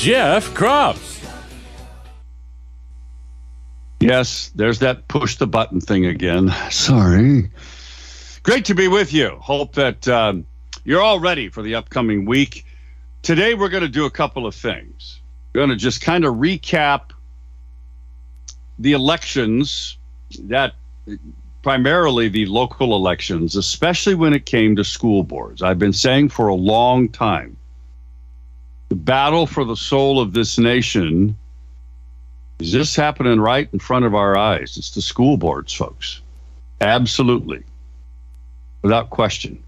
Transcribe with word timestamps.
Jeff 0.00 0.54
Kropf. 0.54 1.22
Yes, 4.00 4.50
there's 4.54 4.78
that 4.78 5.06
push 5.08 5.36
the 5.36 5.46
button 5.46 5.78
thing 5.78 6.06
again. 6.06 6.50
Sorry. 6.70 7.50
Great 8.42 8.64
to 8.64 8.74
be 8.74 8.88
with 8.88 9.12
you. 9.12 9.36
Hope 9.42 9.74
that 9.74 10.08
um, 10.08 10.46
you're 10.84 11.02
all 11.02 11.20
ready 11.20 11.50
for 11.50 11.60
the 11.60 11.74
upcoming 11.74 12.24
week. 12.24 12.64
Today, 13.20 13.52
we're 13.52 13.68
going 13.68 13.82
to 13.82 13.90
do 13.90 14.06
a 14.06 14.10
couple 14.10 14.46
of 14.46 14.54
things. 14.54 15.20
We're 15.54 15.58
going 15.58 15.70
to 15.70 15.76
just 15.76 16.00
kind 16.00 16.24
of 16.24 16.36
recap 16.36 17.10
the 18.78 18.92
elections 18.92 19.98
that 20.44 20.76
primarily 21.60 22.30
the 22.30 22.46
local 22.46 22.96
elections, 22.96 23.54
especially 23.54 24.14
when 24.14 24.32
it 24.32 24.46
came 24.46 24.76
to 24.76 24.82
school 24.82 25.24
boards. 25.24 25.60
I've 25.60 25.78
been 25.78 25.92
saying 25.92 26.30
for 26.30 26.48
a 26.48 26.54
long 26.54 27.06
time 27.10 27.58
the 28.90 28.96
battle 28.96 29.46
for 29.46 29.64
the 29.64 29.76
soul 29.76 30.20
of 30.20 30.32
this 30.32 30.58
nation 30.58 31.38
is 32.58 32.72
just 32.72 32.96
happening 32.96 33.40
right 33.40 33.68
in 33.72 33.78
front 33.78 34.04
of 34.04 34.14
our 34.16 34.36
eyes. 34.36 34.76
It's 34.76 34.90
the 34.90 35.00
school 35.00 35.36
boards, 35.36 35.72
folks. 35.72 36.20
Absolutely. 36.80 37.62
Without 38.82 39.08
question. 39.08 39.62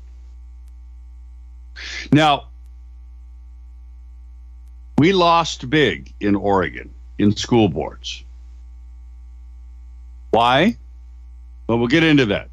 Now, 2.11 2.49
we 4.99 5.13
lost 5.13 5.71
big 5.71 6.13
in 6.21 6.35
Oregon 6.35 6.93
in 7.19 7.37
school 7.37 7.69
boards. 7.69 8.25
Why? 10.31 10.77
Well, 11.69 11.79
we'll 11.79 11.89
get 11.89 12.03
into 12.03 12.27
that. 12.27 12.49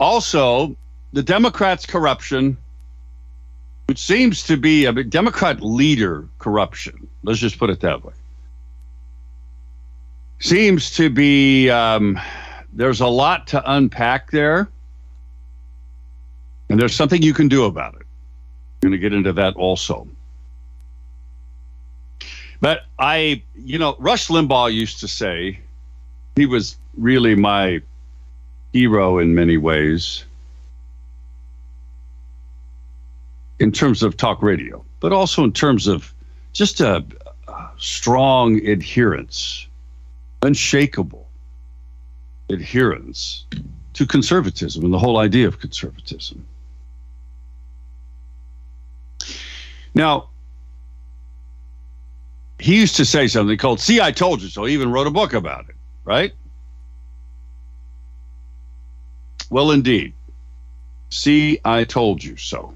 Also, 0.00 0.76
the 1.12 1.22
Democrats' 1.22 1.84
corruption, 1.84 2.56
which 3.86 3.98
seems 3.98 4.42
to 4.44 4.56
be 4.56 4.84
a 4.84 4.92
Democrat 4.92 5.62
leader 5.62 6.28
corruption, 6.38 7.08
let's 7.22 7.38
just 7.38 7.58
put 7.58 7.70
it 7.70 7.80
that 7.80 8.04
way, 8.04 8.12
seems 10.40 10.90
to 10.96 11.08
be 11.08 11.70
um, 11.70 12.18
there's 12.72 13.00
a 13.00 13.06
lot 13.06 13.46
to 13.48 13.72
unpack 13.72 14.30
there. 14.30 14.68
And 16.68 16.80
there's 16.80 16.94
something 16.94 17.22
you 17.22 17.32
can 17.32 17.48
do 17.48 17.64
about 17.64 17.94
it. 17.94 18.02
I'm 18.02 18.90
going 18.90 18.92
to 18.92 18.98
get 18.98 19.12
into 19.12 19.32
that 19.34 19.54
also. 19.54 20.08
But 22.60 22.80
I, 22.98 23.42
you 23.54 23.78
know, 23.78 23.94
Rush 23.98 24.28
Limbaugh 24.28 24.72
used 24.72 25.00
to 25.00 25.08
say, 25.08 25.60
he 26.34 26.44
was 26.44 26.76
really 26.96 27.34
my 27.34 27.80
hero 28.72 29.18
in 29.18 29.34
many 29.34 29.56
ways 29.56 30.24
in 33.58 33.72
terms 33.72 34.02
of 34.02 34.16
talk 34.16 34.42
radio, 34.42 34.84
but 35.00 35.12
also 35.12 35.44
in 35.44 35.52
terms 35.52 35.86
of 35.86 36.12
just 36.52 36.80
a, 36.80 37.04
a 37.48 37.68
strong 37.78 38.64
adherence, 38.66 39.66
unshakable 40.42 41.26
adherence 42.48 43.44
to 43.94 44.06
conservatism 44.06 44.84
and 44.84 44.92
the 44.92 44.98
whole 44.98 45.18
idea 45.18 45.48
of 45.48 45.58
conservatism. 45.58 46.46
Now, 49.94 50.28
he 52.58 52.76
used 52.76 52.96
to 52.96 53.04
say 53.04 53.26
something 53.26 53.56
called, 53.58 53.80
See, 53.80 54.00
I 54.00 54.12
told 54.12 54.42
you 54.42 54.48
so. 54.48 54.64
He 54.64 54.74
even 54.74 54.90
wrote 54.90 55.06
a 55.06 55.10
book 55.10 55.32
about 55.32 55.68
it 55.68 55.76
right? 56.06 56.32
Well, 59.50 59.72
indeed. 59.72 60.14
See, 61.10 61.60
I 61.64 61.84
told 61.84 62.24
you 62.24 62.36
so. 62.36 62.72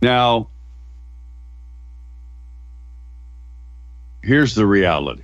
Now, 0.00 0.48
here's 4.22 4.54
the 4.54 4.66
reality. 4.66 5.22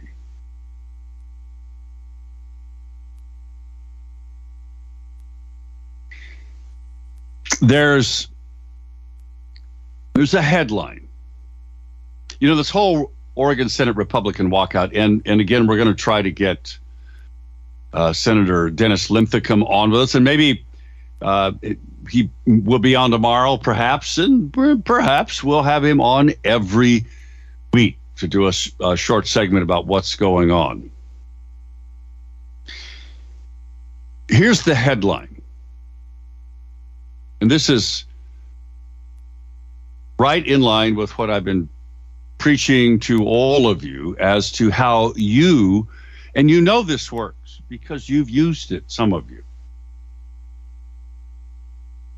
There's 7.60 8.28
there's 10.14 10.34
a 10.34 10.42
headline. 10.42 11.08
You 12.40 12.48
know, 12.48 12.56
this 12.56 12.70
whole 12.70 13.12
Oregon 13.36 13.68
Senate 13.68 13.96
Republican 13.96 14.50
walkout. 14.50 14.90
And 14.94 15.22
and 15.24 15.40
again, 15.40 15.66
we're 15.66 15.76
going 15.76 15.88
to 15.88 15.94
try 15.94 16.22
to 16.22 16.30
get 16.30 16.76
uh, 17.92 18.12
Senator 18.12 18.70
Dennis 18.70 19.10
Linthicum 19.10 19.62
on 19.64 19.90
with 19.90 20.00
us, 20.00 20.14
and 20.14 20.24
maybe 20.24 20.64
uh, 21.22 21.52
he 22.10 22.30
will 22.46 22.78
be 22.78 22.94
on 22.94 23.10
tomorrow, 23.10 23.56
perhaps, 23.56 24.18
and 24.18 24.52
perhaps 24.84 25.42
we'll 25.42 25.62
have 25.62 25.84
him 25.84 26.00
on 26.00 26.32
every 26.44 27.04
week 27.72 27.98
to 28.16 28.28
do 28.28 28.46
a, 28.46 28.52
a 28.80 28.96
short 28.96 29.26
segment 29.26 29.62
about 29.62 29.86
what's 29.86 30.14
going 30.14 30.50
on. 30.50 30.90
Here's 34.28 34.62
the 34.62 34.74
headline, 34.74 35.42
and 37.40 37.50
this 37.50 37.68
is 37.68 38.04
right 40.18 40.46
in 40.46 40.62
line 40.62 40.94
with 40.94 41.18
what 41.18 41.30
I've 41.30 41.44
been 41.44 41.68
preaching 42.38 42.98
to 43.00 43.24
all 43.24 43.68
of 43.68 43.84
you 43.84 44.16
as 44.18 44.50
to 44.52 44.70
how 44.70 45.12
you, 45.16 45.86
and 46.34 46.50
you 46.50 46.60
know 46.60 46.82
this 46.82 47.12
works 47.12 47.60
because 47.68 48.08
you've 48.08 48.30
used 48.30 48.72
it, 48.72 48.84
some 48.86 49.12
of 49.12 49.30
you. 49.30 49.42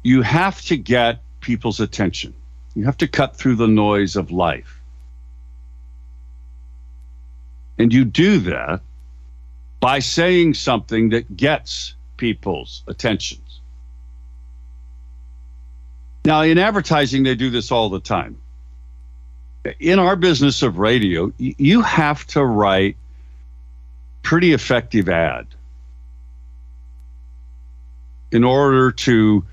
You 0.07 0.23
have 0.23 0.61
to 0.67 0.77
get 0.77 1.21
people's 1.41 1.81
attention. 1.81 2.35
You 2.75 2.85
have 2.85 2.99
to 2.99 3.09
cut 3.09 3.37
through 3.37 3.57
the 3.57 3.67
noise 3.67 4.17
of 4.17 4.31
life. 4.31 4.81
And 7.79 7.93
you 7.93 8.05
do 8.05 8.39
that 8.41 8.81
by 9.81 9.99
saying 9.99 10.55
something 10.55 11.11
that 11.11 11.37
gets 11.37 11.95
people's 12.17 12.83
attentions. 12.87 13.61
Now, 16.25 16.43
in 16.43 16.59
advertising, 16.59 17.23
they 17.23 17.35
do 17.35 17.51
this 17.51 17.71
all 17.71 17.89
the 17.89 18.01
time 18.01 18.39
in 19.81 19.99
our 19.99 20.17
business 20.17 20.63
of 20.63 20.79
radio, 20.79 21.33
you 21.39 21.83
have 21.83 22.27
to 22.29 22.45
write 22.45 22.97
pretty 24.23 24.53
effective 24.53 25.09
ad 25.09 25.47
in 28.31 28.45
order 28.45 28.93
to 28.93 29.45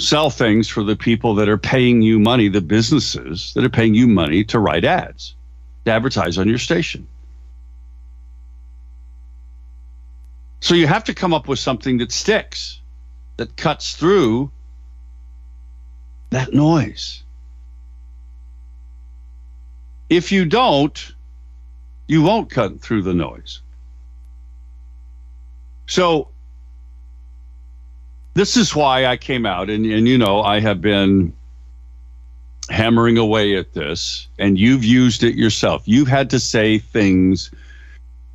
sell 0.00 0.30
things 0.30 0.66
for 0.66 0.82
the 0.82 0.96
people 0.96 1.34
that 1.34 1.48
are 1.48 1.58
paying 1.58 2.00
you 2.02 2.18
money, 2.18 2.48
the 2.48 2.60
businesses 2.60 3.52
that 3.54 3.64
are 3.64 3.70
paying 3.70 3.94
you 3.94 4.08
money 4.08 4.44
to 4.44 4.58
write 4.58 4.84
ads, 4.84 5.34
to 5.84 5.92
advertise 5.92 6.38
on 6.38 6.48
your 6.48 6.58
station. 6.58 7.06
So 10.60 10.74
you 10.74 10.86
have 10.86 11.04
to 11.04 11.14
come 11.14 11.34
up 11.34 11.48
with 11.48 11.58
something 11.58 11.98
that 11.98 12.12
sticks, 12.12 12.80
that 13.36 13.56
cuts 13.56 13.94
through 13.94 14.50
that 16.30 16.52
noise. 16.52 17.22
If 20.08 20.32
you 20.32 20.44
don't, 20.44 21.14
you 22.06 22.22
won't 22.22 22.50
cut 22.50 22.80
through 22.80 23.02
the 23.02 23.14
noise. 23.14 23.60
So 25.86 26.28
this 28.34 28.56
is 28.56 28.74
why 28.74 29.06
I 29.06 29.16
came 29.16 29.46
out, 29.46 29.70
and, 29.70 29.84
and 29.86 30.06
you 30.06 30.18
know, 30.18 30.42
I 30.42 30.60
have 30.60 30.80
been 30.80 31.32
hammering 32.68 33.18
away 33.18 33.56
at 33.56 33.72
this, 33.72 34.28
and 34.38 34.58
you've 34.58 34.84
used 34.84 35.24
it 35.24 35.34
yourself. 35.34 35.82
You've 35.86 36.08
had 36.08 36.30
to 36.30 36.40
say 36.40 36.78
things 36.78 37.50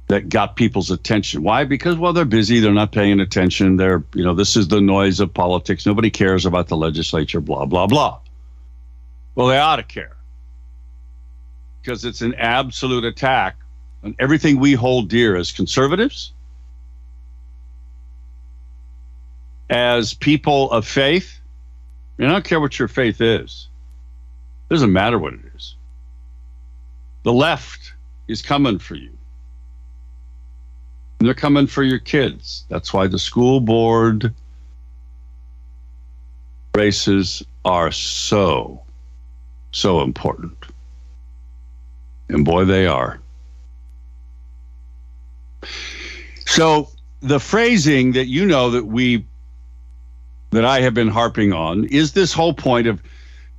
that 0.07 0.29
got 0.29 0.55
people's 0.55 0.91
attention. 0.91 1.41
Why? 1.41 1.63
Because 1.63 1.97
well, 1.97 2.13
they're 2.13 2.25
busy, 2.25 2.59
they're 2.59 2.73
not 2.73 2.91
paying 2.91 3.19
attention. 3.19 3.77
They're, 3.77 4.03
you 4.13 4.23
know, 4.23 4.35
this 4.35 4.55
is 4.55 4.67
the 4.67 4.81
noise 4.81 5.19
of 5.19 5.33
politics. 5.33 5.85
Nobody 5.85 6.09
cares 6.09 6.45
about 6.45 6.67
the 6.67 6.77
legislature, 6.77 7.41
blah, 7.41 7.65
blah, 7.65 7.87
blah. 7.87 8.19
Well, 9.33 9.47
they 9.47 9.57
ought 9.57 9.77
to 9.77 9.83
care 9.83 10.15
because 11.81 12.05
it's 12.05 12.21
an 12.21 12.35
absolute 12.35 13.03
attack 13.03 13.57
on 14.03 14.15
everything 14.19 14.59
we 14.59 14.73
hold 14.73 15.09
dear 15.09 15.35
as 15.35 15.51
conservatives, 15.51 16.33
as 19.69 20.13
people 20.13 20.71
of 20.71 20.85
faith. 20.87 21.39
I 22.19 22.23
don't 22.23 22.45
care 22.45 22.59
what 22.59 22.79
your 22.79 22.87
faith 22.87 23.19
is. 23.19 23.67
Doesn't 24.69 24.93
matter 24.93 25.19
what 25.19 25.33
it 25.33 25.39
is. 25.55 25.75
The 27.23 27.33
left 27.33 27.93
is 28.27 28.41
coming 28.41 28.79
for 28.79 28.95
you. 28.95 29.11
And 31.19 31.27
they're 31.27 31.33
coming 31.33 31.67
for 31.67 31.83
your 31.83 31.99
kids. 31.99 32.65
That's 32.69 32.93
why 32.93 33.07
the 33.07 33.19
school 33.19 33.59
board 33.59 34.33
races 36.75 37.43
are 37.63 37.91
so, 37.91 38.81
so 39.71 40.01
important. 40.01 40.57
And 42.29 42.43
boy, 42.43 42.65
they 42.65 42.85
are. 42.87 43.19
So 46.45 46.89
the 47.21 47.39
phrasing 47.39 48.11
that 48.13 48.27
you 48.27 48.45
know 48.45 48.69
that 48.71 48.85
we 48.85 49.25
that 50.55 50.65
I 50.65 50.81
have 50.81 50.93
been 50.93 51.09
harping 51.09 51.53
on 51.53 51.85
is 51.85 52.13
this 52.13 52.33
whole 52.33 52.53
point 52.53 52.87
of 52.87 53.01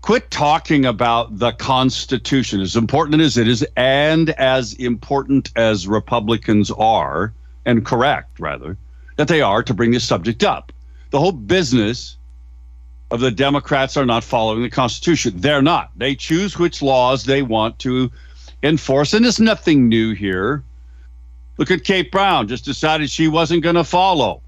quit 0.00 0.30
talking 0.30 0.86
about 0.86 1.38
the 1.38 1.52
Constitution, 1.52 2.60
as 2.60 2.76
important 2.76 3.20
as 3.20 3.36
it 3.36 3.48
is, 3.48 3.66
and 3.76 4.30
as 4.30 4.72
important 4.74 5.50
as 5.56 5.88
Republicans 5.88 6.70
are, 6.70 7.32
and 7.64 7.84
correct 7.84 8.38
rather, 8.38 8.78
that 9.16 9.28
they 9.28 9.42
are 9.42 9.62
to 9.62 9.74
bring 9.74 9.90
this 9.90 10.04
subject 10.04 10.44
up. 10.44 10.72
The 11.10 11.18
whole 11.18 11.32
business 11.32 12.16
of 13.10 13.20
the 13.20 13.30
Democrats 13.30 13.96
are 13.96 14.06
not 14.06 14.24
following 14.24 14.62
the 14.62 14.70
Constitution. 14.70 15.34
They're 15.36 15.62
not. 15.62 15.90
They 15.96 16.14
choose 16.14 16.58
which 16.58 16.82
laws 16.82 17.24
they 17.24 17.42
want 17.42 17.78
to 17.80 18.10
enforce, 18.62 19.12
and 19.12 19.24
there's 19.24 19.40
nothing 19.40 19.88
new 19.88 20.14
here. 20.14 20.62
Look 21.58 21.70
at 21.70 21.84
Kate 21.84 22.10
Brown, 22.10 22.48
just 22.48 22.64
decided 22.64 23.10
she 23.10 23.28
wasn't 23.28 23.62
going 23.62 23.76
to 23.76 23.84
follow 23.84 24.42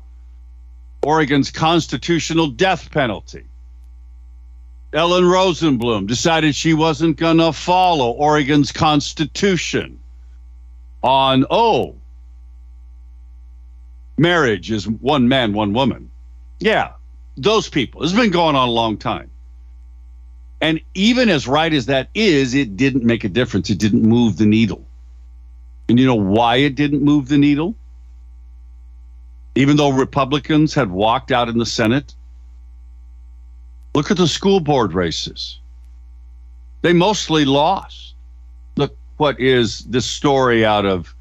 Oregon's 1.02 1.50
constitutional 1.50 2.48
death 2.48 2.90
penalty. 2.90 3.44
Ellen 4.92 5.24
Rosenblum 5.24 6.06
decided 6.06 6.54
she 6.54 6.72
wasn't 6.72 7.18
going 7.18 7.38
to 7.38 7.52
follow 7.52 8.10
Oregon's 8.10 8.72
constitution 8.72 10.00
on, 11.02 11.44
oh, 11.50 11.94
marriage 14.16 14.70
is 14.70 14.88
one 14.88 15.28
man, 15.28 15.52
one 15.52 15.74
woman. 15.74 16.10
Yeah, 16.58 16.92
those 17.36 17.68
people. 17.68 18.02
Has 18.02 18.12
been 18.12 18.30
going 18.30 18.56
on 18.56 18.68
a 18.68 18.72
long 18.72 18.96
time. 18.96 19.30
And 20.60 20.80
even 20.94 21.28
as 21.28 21.46
right 21.46 21.72
as 21.72 21.86
that 21.86 22.08
is, 22.14 22.54
it 22.54 22.76
didn't 22.76 23.04
make 23.04 23.24
a 23.24 23.28
difference. 23.28 23.70
It 23.70 23.78
didn't 23.78 24.02
move 24.02 24.38
the 24.38 24.46
needle. 24.46 24.84
And 25.88 25.98
you 25.98 26.06
know 26.06 26.16
why 26.16 26.56
it 26.56 26.74
didn't 26.74 27.02
move 27.02 27.28
the 27.28 27.38
needle? 27.38 27.74
Even 29.58 29.76
though 29.76 29.90
Republicans 29.90 30.72
had 30.72 30.88
walked 30.88 31.32
out 31.32 31.48
in 31.48 31.58
the 31.58 31.66
Senate, 31.66 32.14
look 33.92 34.08
at 34.12 34.16
the 34.16 34.28
school 34.28 34.60
board 34.60 34.92
races. 34.92 35.58
They 36.82 36.92
mostly 36.92 37.44
lost. 37.44 38.14
Look 38.76 38.96
what 39.16 39.40
is 39.40 39.80
this 39.80 40.06
story 40.06 40.64
out 40.64 40.86
of 40.86 41.12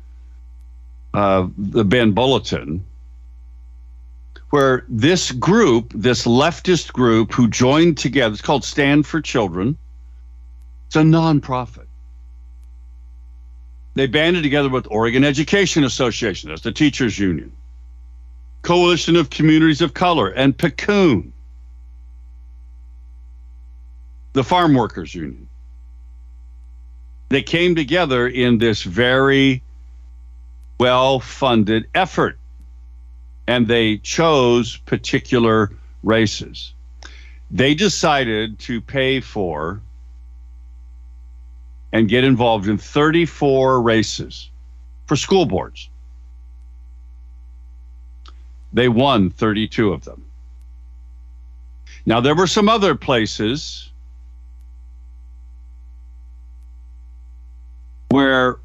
uh, 1.16 1.48
the 1.57 1.84
Bend 1.84 2.13
Bulletin, 2.13 2.86
where 4.51 4.86
this 4.88 5.31
group, 5.31 5.92
this 5.95 6.28
leftist 6.28 6.94
group 6.94 7.34
who 7.34 7.48
joined 7.48 7.98
together, 7.98 8.34
it's 8.34 8.42
called 8.44 8.63
Stand 8.63 9.07
for 9.07 9.19
Children. 9.19 9.75
It's 10.86 10.95
a 10.95 11.00
nonprofit. 11.00 11.88
They 13.95 14.06
banded 14.06 14.44
together 14.44 14.69
with 14.69 14.86
Oregon 14.92 15.24
Education 15.24 15.84
Association, 15.84 16.51
that's 16.51 16.62
the 16.62 16.72
teachers 16.72 17.18
union, 17.18 17.51
Coalition 18.62 19.15
of 19.15 19.30
Communities 19.30 19.81
of 19.81 19.94
Color, 19.94 20.30
and 20.30 20.57
PCUN, 20.57 21.31
the 24.33 24.44
farm 24.44 24.74
workers 24.74 25.15
union. 25.15 25.48
They 27.30 27.42
came 27.42 27.75
together 27.75 28.27
in 28.27 28.57
this 28.57 28.83
very 28.83 29.62
well 30.80 31.19
funded 31.19 31.88
effort 31.94 32.38
and 33.48 33.68
they 33.68 33.98
chose 33.98 34.77
particular 34.77 35.71
races. 36.03 36.74
They 37.50 37.74
decided 37.74 38.60
to 38.60 38.81
pay 38.81 39.21
for 39.21 39.81
and 41.94 42.10
get 42.10 42.25
involved 42.25 42.68
in 42.68 42.77
34 42.77 43.81
races 43.81 44.50
for 45.06 45.15
school 45.15 45.45
boards. 45.45 45.89
They 48.77 48.89
won 48.89 49.31
32 49.31 49.91
of 49.91 50.03
them. 50.03 50.24
Now, 52.06 52.21
there 52.21 52.35
were 52.35 52.45
some 52.45 52.69
other 52.69 52.94
places 52.94 53.89
where, 58.09 58.59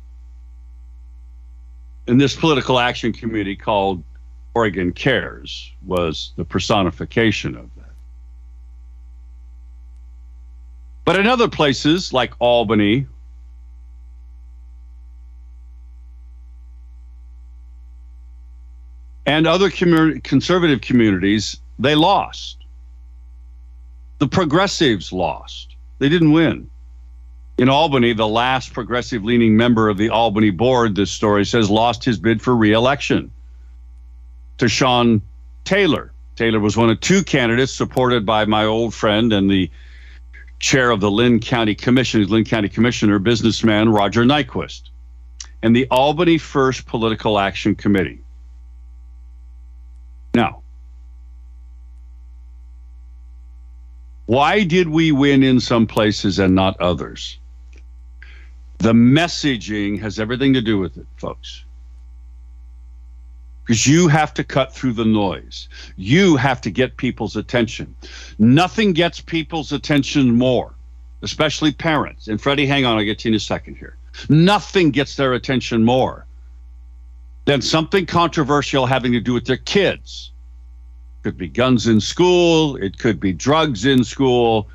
in 2.06 2.18
this 2.18 2.36
political 2.36 2.78
action 2.78 3.14
committee 3.14 3.56
called 3.56 4.04
Oregon 4.52 4.92
Cares, 4.92 5.72
was 5.82 6.32
the 6.36 6.44
personification 6.44 7.56
of 7.56 7.74
that. 7.76 7.94
But 11.06 11.18
in 11.18 11.26
other 11.26 11.48
places 11.48 12.12
like 12.12 12.34
Albany, 12.38 13.06
and 19.26 19.46
other 19.46 19.70
conservative 19.70 20.80
communities, 20.80 21.58
they 21.78 21.94
lost. 21.94 22.58
The 24.18 24.28
progressives 24.28 25.12
lost. 25.12 25.74
They 25.98 26.08
didn't 26.08 26.32
win. 26.32 26.68
In 27.58 27.68
Albany, 27.68 28.12
the 28.12 28.26
last 28.26 28.72
progressive 28.72 29.24
leaning 29.24 29.56
member 29.56 29.88
of 29.88 29.98
the 29.98 30.10
Albany 30.10 30.50
board, 30.50 30.96
this 30.96 31.10
story 31.10 31.44
says, 31.44 31.70
lost 31.70 32.04
his 32.04 32.18
bid 32.18 32.40
for 32.40 32.56
reelection 32.56 33.30
to 34.58 34.68
Sean 34.68 35.22
Taylor. 35.64 36.12
Taylor 36.34 36.60
was 36.60 36.76
one 36.76 36.90
of 36.90 36.98
two 37.00 37.22
candidates 37.22 37.72
supported 37.72 38.24
by 38.24 38.44
my 38.46 38.64
old 38.64 38.94
friend 38.94 39.32
and 39.32 39.50
the 39.50 39.70
chair 40.58 40.90
of 40.90 41.00
the 41.00 41.10
Linn 41.10 41.40
County 41.40 41.74
Commission, 41.74 42.26
Linn 42.26 42.44
County 42.44 42.68
Commissioner, 42.68 43.18
businessman 43.18 43.88
Roger 43.88 44.24
Nyquist, 44.24 44.82
and 45.62 45.76
the 45.76 45.86
Albany 45.90 46.38
First 46.38 46.86
Political 46.86 47.38
Action 47.38 47.74
Committee. 47.74 48.20
Now, 50.34 50.62
why 54.26 54.64
did 54.64 54.88
we 54.88 55.12
win 55.12 55.42
in 55.42 55.60
some 55.60 55.86
places 55.86 56.38
and 56.38 56.54
not 56.54 56.80
others? 56.80 57.38
The 58.78 58.92
messaging 58.92 60.00
has 60.00 60.18
everything 60.18 60.54
to 60.54 60.62
do 60.62 60.78
with 60.78 60.96
it, 60.96 61.06
folks. 61.16 61.64
Because 63.62 63.86
you 63.86 64.08
have 64.08 64.34
to 64.34 64.42
cut 64.42 64.74
through 64.74 64.94
the 64.94 65.04
noise. 65.04 65.68
You 65.96 66.36
have 66.36 66.60
to 66.62 66.70
get 66.70 66.96
people's 66.96 67.36
attention. 67.36 67.94
Nothing 68.38 68.92
gets 68.92 69.20
people's 69.20 69.70
attention 69.70 70.36
more, 70.36 70.74
especially 71.20 71.72
parents. 71.72 72.26
And 72.26 72.40
Freddie, 72.40 72.66
hang 72.66 72.84
on, 72.84 72.98
I'll 72.98 73.04
get 73.04 73.20
to 73.20 73.28
you 73.28 73.34
in 73.34 73.36
a 73.36 73.40
second 73.40 73.76
here. 73.76 73.96
Nothing 74.28 74.90
gets 74.90 75.14
their 75.14 75.34
attention 75.34 75.84
more 75.84 76.26
than 77.44 77.60
something 77.60 78.06
controversial 78.06 78.86
having 78.86 79.12
to 79.12 79.20
do 79.20 79.32
with 79.32 79.46
their 79.46 79.56
kids. 79.56 80.30
Could 81.22 81.38
be 81.38 81.48
guns 81.48 81.86
in 81.86 82.00
school, 82.00 82.76
it 82.76 82.98
could 82.98 83.20
be 83.20 83.32
drugs 83.32 83.84
in 83.84 84.04
school, 84.04 84.68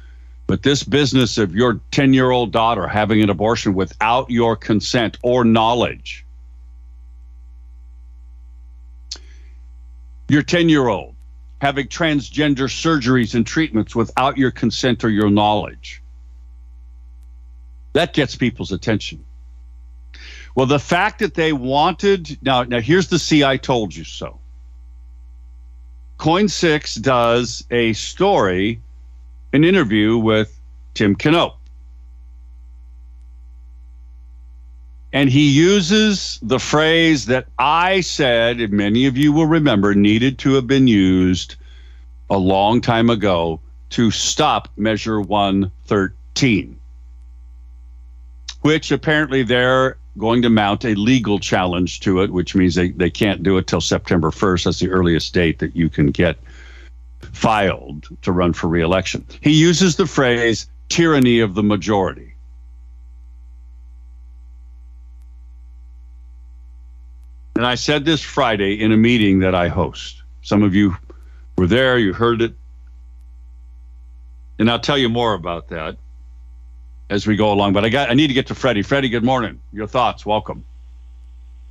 but 0.47 0.63
this 0.63 0.83
business 0.83 1.37
of 1.37 1.53
your 1.55 1.81
10 1.91 2.13
year 2.13 2.31
old 2.31 2.51
daughter 2.51 2.87
having 2.87 3.21
an 3.21 3.29
abortion 3.29 3.73
without 3.73 4.29
your 4.29 4.55
consent 4.55 5.17
or 5.23 5.43
knowledge, 5.43 6.25
your 10.29 10.41
10 10.41 10.69
year 10.69 10.87
old 10.87 11.15
having 11.59 11.87
transgender 11.87 12.69
surgeries 12.69 13.33
and 13.33 13.45
treatments 13.45 13.95
without 13.95 14.37
your 14.37 14.51
consent 14.51 15.03
or 15.03 15.09
your 15.09 15.29
knowledge, 15.29 16.01
that 17.93 18.13
gets 18.13 18.35
people's 18.35 18.71
attention. 18.71 19.23
Well, 20.57 20.65
the 20.65 20.79
fact 20.79 21.19
that 21.19 21.35
they 21.35 21.53
wanted 21.53 22.39
now, 22.41 22.63
now 22.63 22.79
here's 22.79 23.09
the 23.09 23.19
see 23.19 23.43
I 23.43 23.57
told 23.57 23.95
you 23.95 24.03
so. 24.03 24.39
KOIN 26.17 26.49
Six 26.49 26.95
does 26.95 27.63
a 27.69 27.93
story, 27.93 28.81
an 29.53 29.63
interview 29.63 30.17
with 30.17 30.59
Tim 30.95 31.15
Knopp. 31.23 31.59
And 35.13 35.29
he 35.29 35.47
uses 35.47 36.39
the 36.41 36.59
phrase 36.59 37.27
that 37.27 37.45
I 37.59 38.01
said, 38.01 38.59
and 38.59 38.73
many 38.73 39.05
of 39.05 39.15
you 39.15 39.31
will 39.31 39.45
remember, 39.45 39.93
needed 39.93 40.39
to 40.39 40.55
have 40.55 40.65
been 40.65 40.87
used 40.87 41.53
a 42.31 42.37
long 42.37 42.81
time 42.81 43.11
ago 43.11 43.59
to 43.91 44.09
stop 44.09 44.69
Measure 44.75 45.21
113, 45.21 46.79
which 48.61 48.91
apparently 48.91 49.43
they're 49.43 49.97
going 50.17 50.41
to 50.41 50.49
mount 50.49 50.85
a 50.85 50.95
legal 50.95 51.39
challenge 51.39 51.99
to 52.01 52.21
it, 52.21 52.31
which 52.31 52.55
means 52.55 52.75
they, 52.75 52.89
they 52.89 53.09
can't 53.09 53.43
do 53.43 53.57
it 53.57 53.67
till 53.67 53.81
September 53.81 54.31
1st. 54.31 54.63
That's 54.65 54.79
the 54.79 54.89
earliest 54.89 55.33
date 55.33 55.59
that 55.59 55.75
you 55.75 55.89
can 55.89 56.07
get 56.07 56.37
filed 57.21 58.07
to 58.23 58.31
run 58.31 58.53
for 58.53 58.67
reelection. 58.67 59.25
He 59.41 59.51
uses 59.51 59.95
the 59.95 60.07
phrase 60.07 60.69
tyranny 60.89 61.39
of 61.39 61.55
the 61.55 61.63
majority. 61.63 62.33
And 67.55 67.65
I 67.65 67.75
said 67.75 68.05
this 68.05 68.21
Friday 68.21 68.81
in 68.81 68.91
a 68.91 68.97
meeting 68.97 69.39
that 69.39 69.55
I 69.55 69.67
host. 69.67 70.21
Some 70.43 70.61
of 70.63 70.75
you 70.75 70.95
were 71.57 71.67
there, 71.67 71.97
you 71.97 72.13
heard 72.13 72.41
it. 72.41 72.53
And 74.59 74.69
I'll 74.69 74.79
tell 74.79 74.97
you 74.97 75.09
more 75.09 75.33
about 75.33 75.69
that 75.69 75.97
as 77.09 77.27
we 77.27 77.35
go 77.35 77.51
along. 77.51 77.73
But 77.73 77.85
I 77.85 77.89
got 77.89 78.09
I 78.09 78.13
need 78.13 78.27
to 78.27 78.33
get 78.33 78.47
to 78.47 78.55
Freddie. 78.55 78.81
Freddie, 78.81 79.09
good 79.09 79.23
morning. 79.23 79.59
Your 79.71 79.87
thoughts. 79.87 80.25
Welcome. 80.25 80.65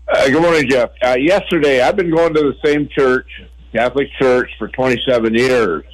Uh, 0.08 0.28
good 0.28 0.40
morning, 0.42 0.68
Jeff. 0.68 0.90
Uh, 1.04 1.16
yesterday, 1.18 1.80
I've 1.80 1.96
been 1.96 2.14
going 2.14 2.32
to 2.34 2.40
the 2.40 2.54
same 2.64 2.88
church, 2.88 3.26
Catholic 3.72 4.08
Church, 4.20 4.48
for 4.58 4.68
27 4.68 5.34
years. 5.34 5.84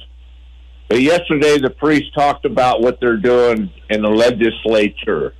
But 0.87 1.01
yesterday, 1.01 1.57
the 1.57 1.71
priest 1.71 2.13
talked 2.13 2.45
about 2.45 2.81
what 2.81 2.99
they're 2.99 3.17
doing 3.17 3.71
in 3.89 4.03
the 4.03 4.09
legislature, 4.09 5.33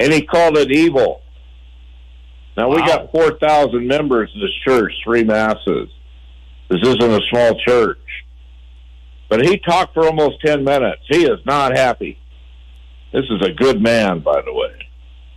and 0.00 0.12
he 0.12 0.22
called 0.22 0.56
it 0.58 0.72
evil. 0.72 1.22
Now, 2.56 2.68
we 2.68 2.80
Wow. 2.80 2.86
got 2.86 3.12
4,000 3.12 3.86
members 3.86 4.28
in 4.34 4.40
this 4.40 4.50
church, 4.64 4.92
three 5.04 5.22
masses. 5.22 5.88
This 6.68 6.80
isn't 6.82 7.00
a 7.00 7.20
small 7.30 7.54
church. 7.60 7.98
But 9.28 9.44
he 9.46 9.58
talked 9.58 9.94
for 9.94 10.04
almost 10.06 10.40
10 10.44 10.64
minutes. 10.64 11.02
He 11.08 11.24
is 11.24 11.38
not 11.46 11.76
happy. 11.76 12.18
This 13.12 13.24
is 13.30 13.42
a 13.44 13.52
good 13.52 13.82
man, 13.82 14.20
by 14.20 14.40
the 14.42 14.52
way. 14.52 14.72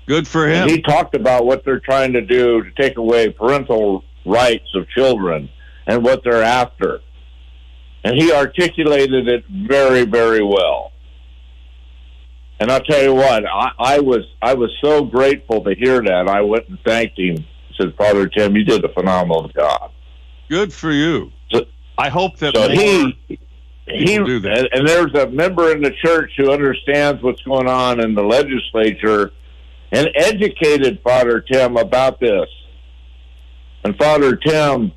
Good 0.05 0.27
for 0.27 0.47
him. 0.47 0.63
And 0.63 0.71
he 0.71 0.81
talked 0.81 1.15
about 1.15 1.45
what 1.45 1.63
they're 1.65 1.79
trying 1.79 2.13
to 2.13 2.21
do 2.21 2.63
to 2.63 2.71
take 2.71 2.97
away 2.97 3.29
parental 3.29 4.03
rights 4.25 4.67
of 4.75 4.87
children 4.89 5.49
and 5.87 6.03
what 6.03 6.23
they're 6.23 6.43
after. 6.43 6.99
And 8.03 8.15
he 8.15 8.31
articulated 8.33 9.27
it 9.27 9.45
very, 9.49 10.03
very 10.03 10.43
well. 10.43 10.91
And 12.59 12.71
I'll 12.71 12.81
tell 12.81 13.01
you 13.01 13.13
what, 13.13 13.45
I, 13.45 13.71
I 13.79 13.99
was 13.99 14.21
I 14.41 14.53
was 14.53 14.69
so 14.81 15.03
grateful 15.03 15.63
to 15.63 15.73
hear 15.73 16.01
that. 16.01 16.27
I 16.27 16.41
went 16.41 16.67
and 16.69 16.79
thanked 16.85 17.17
him. 17.19 17.45
Said, 17.79 17.95
Father 17.97 18.27
Tim, 18.27 18.55
you 18.55 18.63
did 18.63 18.85
a 18.85 18.93
phenomenal 18.93 19.49
job. 19.49 19.91
Good 20.49 20.71
for 20.71 20.91
you. 20.91 21.31
So- 21.51 21.65
I 21.97 22.09
hope 22.09 22.37
that 22.37 22.55
So 22.55 22.61
more 22.67 22.69
he 22.71 23.39
he 23.87 24.17
do 24.17 24.39
that. 24.39 24.69
and, 24.71 24.87
there's 24.87 25.13
a 25.15 25.27
member 25.29 25.71
in 25.71 25.81
the 25.81 25.91
church 26.03 26.31
who 26.37 26.51
understands 26.51 27.21
what's 27.21 27.41
going 27.43 27.67
on 27.67 27.99
in 27.99 28.15
the 28.15 28.23
legislature 28.23 29.31
and 29.91 30.09
educated 30.15 30.99
Father 31.03 31.41
Tim 31.41 31.77
about 31.77 32.19
this. 32.19 32.47
And 33.83 33.95
Father 33.97 34.35
Tim, 34.37 34.91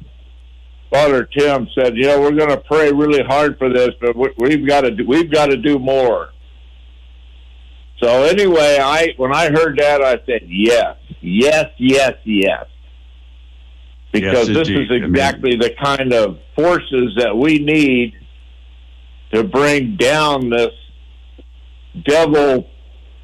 Father 0.90 1.24
Tim 1.24 1.68
said, 1.76 1.96
"You 1.96 2.04
know, 2.04 2.20
we're 2.20 2.30
going 2.30 2.50
to 2.50 2.56
pray 2.58 2.92
really 2.92 3.22
hard 3.24 3.58
for 3.58 3.68
this, 3.72 3.90
but 4.00 4.16
we- 4.16 4.30
we've 4.38 4.66
got 4.66 4.82
to 4.82 4.92
do, 4.92 5.04
we've 5.04 5.30
got 5.30 5.46
to 5.46 5.56
do 5.56 5.78
more." 5.78 6.30
So 8.02 8.22
anyway, 8.24 8.78
I 8.80 9.14
when 9.16 9.34
I 9.34 9.48
heard 9.50 9.78
that, 9.78 10.00
I 10.02 10.18
said, 10.26 10.42
"Yes, 10.46 10.96
yes, 11.20 11.70
yes, 11.78 12.12
yes." 12.24 12.66
Because 14.12 14.48
Yes, 14.48 14.56
this 14.58 14.68
is 14.68 14.86
I 14.88 14.94
mean- 14.94 15.04
exactly 15.04 15.56
the 15.56 15.70
kind 15.70 16.12
of 16.12 16.38
forces 16.56 17.14
that 17.16 17.36
we 17.36 17.58
need 17.58 18.14
to 19.32 19.44
bring 19.44 19.96
down 19.96 20.50
this 20.50 20.72
devil 22.04 22.68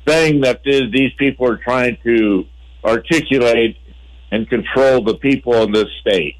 thing 0.06 0.40
that 0.40 0.62
these 0.64 1.12
people 1.18 1.48
are 1.48 1.58
trying 1.58 1.96
to 2.04 2.44
articulate 2.84 3.76
and 4.30 4.48
control 4.48 5.02
the 5.04 5.14
people 5.14 5.54
in 5.62 5.72
this 5.72 5.88
state. 6.00 6.36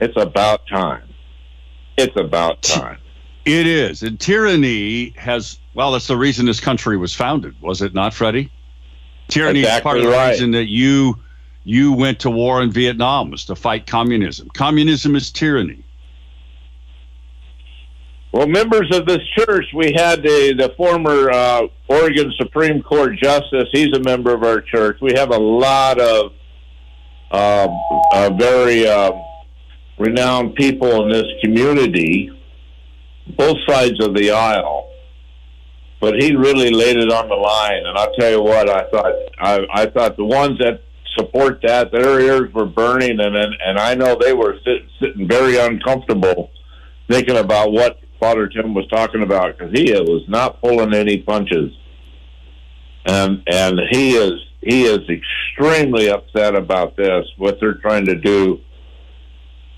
It's 0.00 0.16
about 0.16 0.66
time. 0.66 1.08
It's 1.96 2.16
about 2.16 2.62
time. 2.62 2.98
It 3.44 3.66
is. 3.66 4.02
And 4.02 4.18
tyranny 4.18 5.10
has, 5.16 5.58
well, 5.74 5.92
that's 5.92 6.06
the 6.06 6.16
reason 6.16 6.46
this 6.46 6.60
country 6.60 6.96
was 6.96 7.14
founded, 7.14 7.60
was 7.60 7.82
it 7.82 7.94
not, 7.94 8.14
Freddie? 8.14 8.50
Tyranny 9.28 9.60
is 9.60 9.80
part 9.80 9.98
of 9.98 10.04
the 10.04 10.10
right. 10.10 10.30
reason 10.30 10.50
that 10.52 10.68
you 10.68 11.16
you 11.62 11.92
went 11.92 12.18
to 12.20 12.30
war 12.30 12.62
in 12.62 12.70
Vietnam 12.70 13.30
was 13.30 13.44
to 13.44 13.54
fight 13.54 13.86
communism. 13.86 14.48
Communism 14.54 15.14
is 15.14 15.30
tyranny. 15.30 15.84
Well, 18.32 18.46
members 18.46 18.94
of 18.96 19.06
this 19.06 19.20
church, 19.36 19.64
we 19.74 19.92
had 19.96 20.22
the, 20.22 20.54
the 20.56 20.72
former 20.76 21.30
uh, 21.32 21.62
Oregon 21.88 22.32
Supreme 22.38 22.80
Court 22.80 23.16
Justice. 23.20 23.68
He's 23.72 23.92
a 23.92 24.00
member 24.00 24.32
of 24.32 24.44
our 24.44 24.60
church. 24.60 24.98
We 25.00 25.14
have 25.14 25.30
a 25.30 25.38
lot 25.38 26.00
of 26.00 26.32
um, 27.32 27.80
uh, 28.12 28.30
very 28.36 28.86
um 28.88 29.20
renowned 29.98 30.54
people 30.54 31.04
in 31.04 31.10
this 31.10 31.26
community, 31.42 32.30
both 33.36 33.58
sides 33.68 34.02
of 34.02 34.14
the 34.14 34.30
aisle. 34.30 34.90
But 36.00 36.14
he 36.14 36.34
really 36.34 36.70
laid 36.70 36.96
it 36.96 37.12
on 37.12 37.28
the 37.28 37.34
line, 37.34 37.84
and 37.84 37.98
I'll 37.98 38.12
tell 38.14 38.30
you 38.30 38.42
what, 38.42 38.70
I 38.70 38.88
thought 38.90 39.12
I, 39.38 39.60
I 39.72 39.86
thought 39.86 40.16
the 40.16 40.24
ones 40.24 40.58
that 40.58 40.82
support 41.18 41.60
that, 41.62 41.92
their 41.92 42.18
ears 42.20 42.52
were 42.54 42.64
burning, 42.64 43.20
and 43.20 43.36
and, 43.36 43.54
and 43.64 43.78
I 43.78 43.94
know 43.94 44.16
they 44.18 44.32
were 44.32 44.56
sit, 44.64 44.82
sitting 44.98 45.28
very 45.28 45.58
uncomfortable 45.58 46.50
thinking 47.08 47.36
about 47.36 47.72
what 47.72 47.98
Father 48.20 48.46
Tim 48.48 48.74
was 48.74 48.86
talking 48.88 49.22
about 49.22 49.56
because 49.56 49.72
he 49.72 49.90
was 49.92 50.24
not 50.28 50.60
pulling 50.60 50.94
any 50.94 51.18
punches, 51.18 51.72
and 53.06 53.42
and 53.46 53.80
he 53.90 54.12
is 54.12 54.32
he 54.60 54.84
is 54.84 55.00
extremely 55.08 56.10
upset 56.10 56.54
about 56.54 56.96
this 56.96 57.26
what 57.38 57.58
they're 57.60 57.74
trying 57.74 58.04
to 58.04 58.14
do 58.14 58.60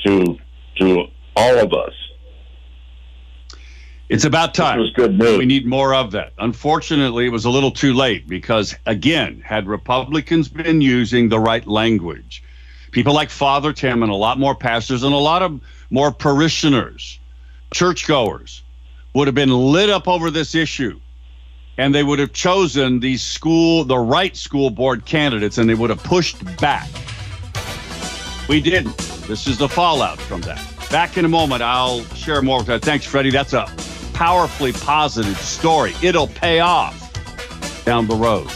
to 0.04 0.38
to 0.76 1.04
all 1.36 1.58
of 1.58 1.72
us. 1.72 1.92
It's 4.08 4.24
about 4.24 4.52
This 4.52 4.58
time. 4.58 4.78
was 4.78 4.92
good 4.92 5.18
news. 5.18 5.38
We 5.38 5.46
need 5.46 5.64
more 5.64 5.94
of 5.94 6.10
that. 6.10 6.32
Unfortunately, 6.38 7.24
it 7.24 7.30
was 7.30 7.46
a 7.46 7.50
little 7.50 7.70
too 7.70 7.94
late 7.94 8.28
because, 8.28 8.74
again, 8.84 9.40
had 9.42 9.66
Republicans 9.66 10.48
been 10.48 10.82
using 10.82 11.30
the 11.30 11.40
right 11.40 11.66
language, 11.66 12.42
people 12.90 13.14
like 13.14 13.30
Father 13.30 13.72
Tim 13.72 14.02
and 14.02 14.12
a 14.12 14.16
lot 14.16 14.38
more 14.38 14.54
pastors 14.54 15.02
and 15.02 15.14
a 15.14 15.18
lot 15.18 15.40
of 15.40 15.58
more 15.88 16.12
parishioners, 16.12 17.20
churchgoers, 17.72 18.62
would 19.14 19.28
have 19.28 19.34
been 19.34 19.50
lit 19.50 19.90
up 19.90 20.08
over 20.08 20.30
this 20.30 20.54
issue. 20.54 20.98
And 21.78 21.94
they 21.94 22.02
would 22.02 22.18
have 22.18 22.32
chosen 22.32 23.00
these 23.00 23.22
school, 23.22 23.84
the 23.84 23.98
right 23.98 24.36
school 24.36 24.70
board 24.70 25.06
candidates, 25.06 25.58
and 25.58 25.68
they 25.68 25.74
would 25.74 25.90
have 25.90 26.02
pushed 26.02 26.44
back. 26.58 26.88
We 28.48 28.60
didn't. 28.60 28.96
This 29.26 29.46
is 29.46 29.56
the 29.56 29.68
fallout 29.68 30.20
from 30.20 30.42
that. 30.42 30.62
Back 30.90 31.16
in 31.16 31.24
a 31.24 31.28
moment, 31.28 31.62
I'll 31.62 32.04
share 32.14 32.42
more 32.42 32.58
with 32.58 32.66
that. 32.66 32.82
Thanks, 32.82 33.06
Freddie. 33.06 33.30
That's 33.30 33.54
a 33.54 33.66
powerfully 34.12 34.72
positive 34.72 35.38
story. 35.38 35.94
It'll 36.02 36.26
pay 36.26 36.60
off 36.60 37.10
down 37.84 38.06
the 38.06 38.16
road. 38.16 38.50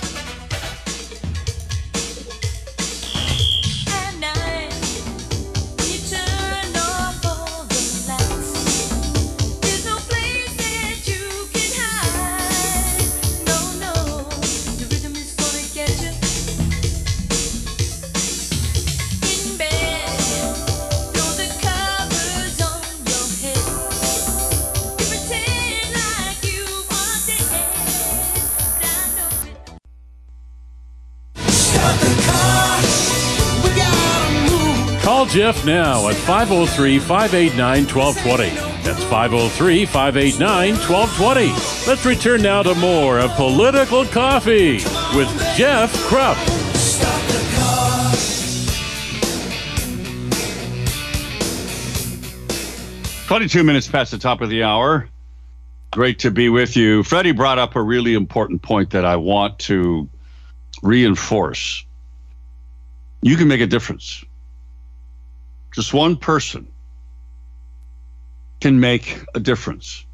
Jeff 35.29 35.65
now 35.65 36.09
at 36.09 36.15
503 36.15 36.99
589 36.99 37.87
1220. 37.87 38.49
That's 38.83 39.03
503 39.05 39.87
589 39.87 40.75
1220. 40.75 41.89
Let's 41.89 42.05
return 42.07 42.43
now 42.43 42.63
to 42.63 42.75
more 42.77 43.19
of 43.19 43.31
Political 43.33 44.07
Coffee 44.07 44.75
with 45.17 45.29
Jeff 45.57 45.93
Kropf. 46.09 46.37
Twenty-two 53.27 53.65
minutes 53.65 53.89
past 53.89 54.13
the 54.13 54.19
top 54.19 54.41
of 54.41 54.51
the 54.51 54.63
hour. 54.63 55.09
Great 55.91 56.21
to 56.21 56.31
be 56.31 56.49
with 56.49 56.77
you. 56.77 57.03
Freddie 57.03 57.33
brought 57.33 57.59
up 57.59 57.75
a 57.75 57.83
really 57.83 58.15
important 58.15 58.63
point 58.63 58.91
that 58.91 59.05
I 59.05 59.17
want 59.17 59.59
to 59.61 60.09
reinforce. 60.83 61.85
You 63.23 63.37
can 63.37 63.49
make 63.49 63.61
a 63.61 63.67
difference. 63.67 64.25
Just 65.77 65.93
one 65.93 66.17
person 66.17 66.67
can 68.63 68.81
make 68.81 69.23
a 69.35 69.41
difference. 69.41 70.07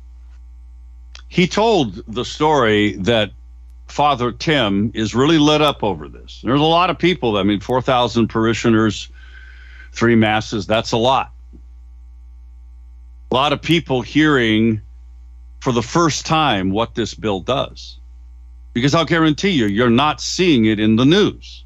He 1.28 1.46
told 1.46 2.02
the 2.12 2.24
story 2.24 2.96
that 2.96 3.30
Father 3.86 4.32
Tim 4.32 4.90
is 4.92 5.14
really 5.14 5.38
lit 5.38 5.62
up 5.62 5.84
over 5.84 6.08
this. 6.08 6.40
There's 6.42 6.60
a 6.60 6.64
lot 6.64 6.90
of 6.90 6.98
people. 6.98 7.36
I 7.36 7.44
mean, 7.44 7.60
4,000 7.60 8.26
parishioners, 8.26 9.08
three 9.92 10.16
masses, 10.16 10.66
that's 10.66 10.90
a 10.90 10.96
lot. 10.96 11.32
A 13.30 13.34
lot 13.34 13.52
of 13.52 13.62
people 13.62 14.02
hearing 14.02 14.80
for 15.60 15.72
the 15.72 15.80
first 15.80 16.26
time 16.26 16.72
what 16.72 16.96
this 16.96 17.14
bill 17.14 17.38
does. 17.38 18.00
Because 18.72 18.96
I'll 18.96 19.04
guarantee 19.04 19.50
you, 19.50 19.66
you're 19.66 19.90
not 19.90 20.20
seeing 20.20 20.64
it 20.64 20.80
in 20.80 20.96
the 20.96 21.04
news. 21.04 21.62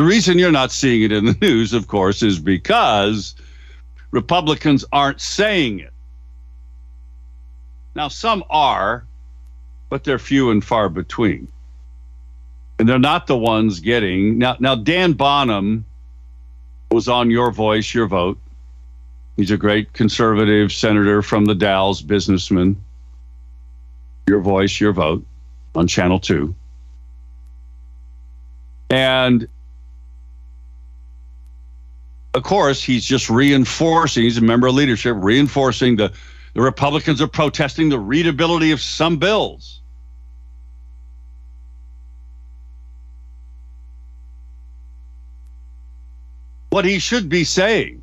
The 0.00 0.06
reason 0.06 0.38
you're 0.38 0.50
not 0.50 0.72
seeing 0.72 1.02
it 1.02 1.12
in 1.12 1.26
the 1.26 1.36
news, 1.42 1.74
of 1.74 1.86
course, 1.86 2.22
is 2.22 2.38
because 2.38 3.34
Republicans 4.12 4.82
aren't 4.90 5.20
saying 5.20 5.80
it. 5.80 5.92
Now, 7.94 8.08
some 8.08 8.42
are, 8.48 9.04
but 9.90 10.02
they're 10.04 10.18
few 10.18 10.52
and 10.52 10.64
far 10.64 10.88
between. 10.88 11.48
And 12.78 12.88
they're 12.88 12.98
not 12.98 13.26
the 13.26 13.36
ones 13.36 13.80
getting. 13.80 14.38
Now, 14.38 14.56
now 14.58 14.74
Dan 14.74 15.12
Bonham 15.12 15.84
was 16.90 17.06
on 17.06 17.30
Your 17.30 17.52
Voice, 17.52 17.92
Your 17.92 18.06
Vote. 18.06 18.38
He's 19.36 19.50
a 19.50 19.58
great 19.58 19.92
conservative 19.92 20.72
senator 20.72 21.20
from 21.20 21.44
the 21.44 21.54
Dalles, 21.54 22.00
businessman. 22.00 22.82
Your 24.26 24.40
Voice, 24.40 24.80
Your 24.80 24.94
Vote 24.94 25.26
on 25.74 25.86
Channel 25.86 26.20
2. 26.20 26.54
And 28.88 29.46
of 32.34 32.42
course, 32.42 32.82
he's 32.82 33.04
just 33.04 33.28
reinforcing, 33.28 34.22
he's 34.22 34.38
a 34.38 34.42
member 34.42 34.68
of 34.68 34.74
leadership, 34.74 35.16
reinforcing 35.18 35.96
the, 35.96 36.12
the 36.54 36.60
Republicans 36.60 37.20
are 37.20 37.26
protesting 37.26 37.88
the 37.88 37.98
readability 37.98 38.70
of 38.70 38.80
some 38.80 39.16
bills. 39.16 39.80
What 46.70 46.84
he 46.84 47.00
should 47.00 47.28
be 47.28 47.42
saying, 47.42 48.00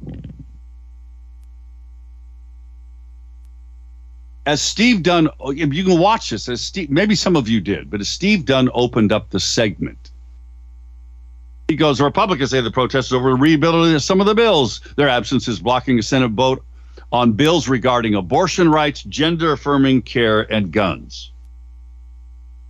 as 4.45 4.61
Steve 4.61 5.03
Dunn, 5.03 5.29
oh, 5.39 5.51
you 5.51 5.83
can 5.85 5.99
watch 5.99 6.31
this, 6.31 6.49
as 6.49 6.59
Steve, 6.59 6.89
maybe 6.89 7.15
some 7.15 7.37
of 7.37 7.47
you 7.47 7.61
did, 7.61 7.89
but 7.89 8.01
as 8.01 8.09
Steve 8.09 8.43
Dunn 8.43 8.69
opened 8.73 9.13
up 9.13 9.29
the 9.29 9.39
segment, 9.39 10.11
he 11.67 11.75
goes, 11.75 11.99
Republicans 11.99 12.51
say 12.51 12.61
the 12.61 12.71
protests 12.71 13.11
over 13.11 13.31
the 13.31 13.35
rebuilding 13.35 13.99
some 13.99 14.21
of 14.21 14.27
the 14.27 14.35
bills. 14.35 14.79
Their 14.95 15.09
absence 15.09 15.47
is 15.47 15.59
blocking 15.59 15.99
a 15.99 16.03
Senate 16.03 16.31
vote 16.31 16.63
on 17.11 17.33
bills 17.33 17.67
regarding 17.67 18.15
abortion 18.15 18.69
rights, 18.69 19.03
gender 19.03 19.51
affirming 19.53 20.01
care, 20.01 20.41
and 20.51 20.71
guns. 20.71 21.31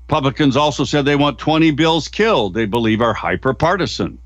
Republicans 0.07 0.57
also 0.57 0.83
said 0.83 1.05
they 1.05 1.15
want 1.15 1.37
20 1.37 1.71
bills 1.71 2.07
killed 2.07 2.53
they 2.53 2.65
believe 2.65 3.01
are 3.01 3.13
hyper 3.13 3.53
partisan. 3.53 4.17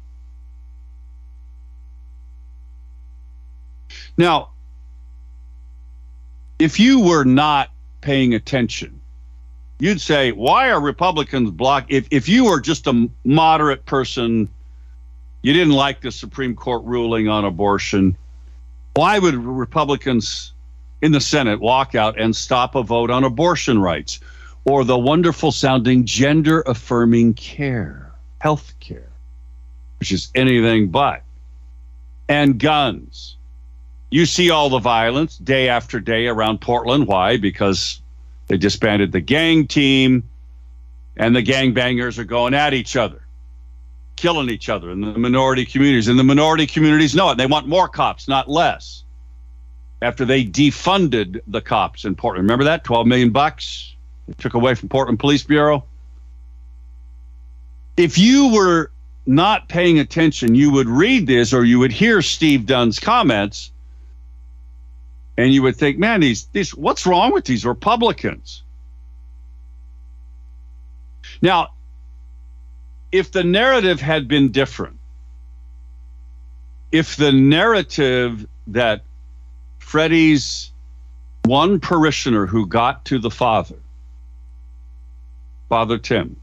Now, 4.17 4.49
if 6.59 6.79
you 6.79 6.99
were 6.99 7.23
not 7.23 7.71
paying 8.01 8.35
attention, 8.35 9.01
you'd 9.79 9.99
say, 9.99 10.31
why 10.31 10.69
are 10.69 10.79
Republicans 10.79 11.49
block? 11.49 11.85
If, 11.89 12.07
if 12.11 12.29
you 12.29 12.45
were 12.45 12.61
just 12.61 12.85
a 12.87 13.09
moderate 13.25 13.85
person, 13.85 14.47
you 15.41 15.53
didn't 15.53 15.73
like 15.73 16.01
the 16.01 16.11
Supreme 16.11 16.55
Court 16.55 16.83
ruling 16.85 17.27
on 17.27 17.45
abortion, 17.45 18.15
why 18.93 19.19
would 19.19 19.35
Republicans 19.35 20.53
in 21.01 21.11
the 21.11 21.21
Senate 21.21 21.59
walk 21.59 21.95
out 21.95 22.19
and 22.19 22.35
stop 22.35 22.75
a 22.75 22.83
vote 22.83 23.09
on 23.09 23.23
abortion 23.23 23.79
rights 23.79 24.19
or 24.65 24.83
the 24.83 24.97
wonderful 24.97 25.51
sounding 25.51 26.05
gender 26.05 26.61
affirming 26.61 27.33
care, 27.33 28.11
health 28.39 28.73
care, 28.79 29.09
which 29.99 30.11
is 30.11 30.29
anything 30.35 30.89
but, 30.89 31.23
and 32.29 32.59
guns? 32.59 33.37
You 34.11 34.25
see 34.25 34.49
all 34.49 34.69
the 34.69 34.79
violence 34.79 35.37
day 35.37 35.69
after 35.69 35.99
day 35.99 36.27
around 36.27 36.59
Portland. 36.59 37.07
Why? 37.07 37.37
Because 37.37 38.01
they 38.47 38.57
disbanded 38.57 39.13
the 39.13 39.21
gang 39.21 39.67
team 39.67 40.29
and 41.15 41.33
the 41.35 41.41
gangbangers 41.41 42.17
are 42.17 42.25
going 42.25 42.53
at 42.53 42.73
each 42.73 42.97
other, 42.97 43.21
killing 44.21 44.51
each 44.51 44.69
other 44.69 44.91
in 44.91 45.01
the 45.01 45.17
minority 45.17 45.65
communities. 45.65 46.07
And 46.07 46.19
the 46.19 46.23
minority 46.23 46.67
communities 46.67 47.15
know 47.15 47.31
it. 47.31 47.39
They 47.39 47.47
want 47.47 47.67
more 47.67 47.87
cops, 47.87 48.27
not 48.27 48.47
less. 48.47 49.03
After 50.03 50.25
they 50.25 50.45
defunded 50.45 51.41
the 51.47 51.59
cops 51.59 52.05
in 52.05 52.13
Portland. 52.15 52.45
Remember 52.45 52.65
that? 52.65 52.83
12 52.83 53.07
million 53.07 53.31
bucks 53.31 53.95
they 54.27 54.33
took 54.37 54.53
away 54.53 54.75
from 54.75 54.89
Portland 54.89 55.19
Police 55.19 55.43
Bureau. 55.43 55.83
If 57.97 58.19
you 58.19 58.53
were 58.53 58.91
not 59.25 59.67
paying 59.67 59.97
attention, 59.97 60.53
you 60.53 60.71
would 60.71 60.87
read 60.87 61.25
this 61.25 61.51
or 61.51 61.65
you 61.65 61.79
would 61.79 61.91
hear 61.91 62.21
Steve 62.21 62.67
Dunn's 62.67 62.99
comments 62.99 63.71
and 65.35 65.51
you 65.51 65.63
would 65.63 65.75
think, 65.75 65.97
man, 65.97 66.19
these 66.19 66.45
these 66.53 66.75
what's 66.75 67.07
wrong 67.07 67.33
with 67.33 67.45
these 67.45 67.65
Republicans? 67.65 68.61
Now, 71.41 71.69
if 73.11 73.31
the 73.31 73.43
narrative 73.43 73.99
had 73.99 74.27
been 74.27 74.51
different, 74.51 74.97
if 76.91 77.15
the 77.15 77.31
narrative 77.31 78.47
that 78.67 79.03
Freddie's 79.79 80.71
one 81.43 81.79
parishioner 81.79 82.45
who 82.45 82.65
got 82.67 83.05
to 83.05 83.19
the 83.19 83.31
father, 83.31 83.77
Father 85.69 85.97
Tim, 85.97 86.35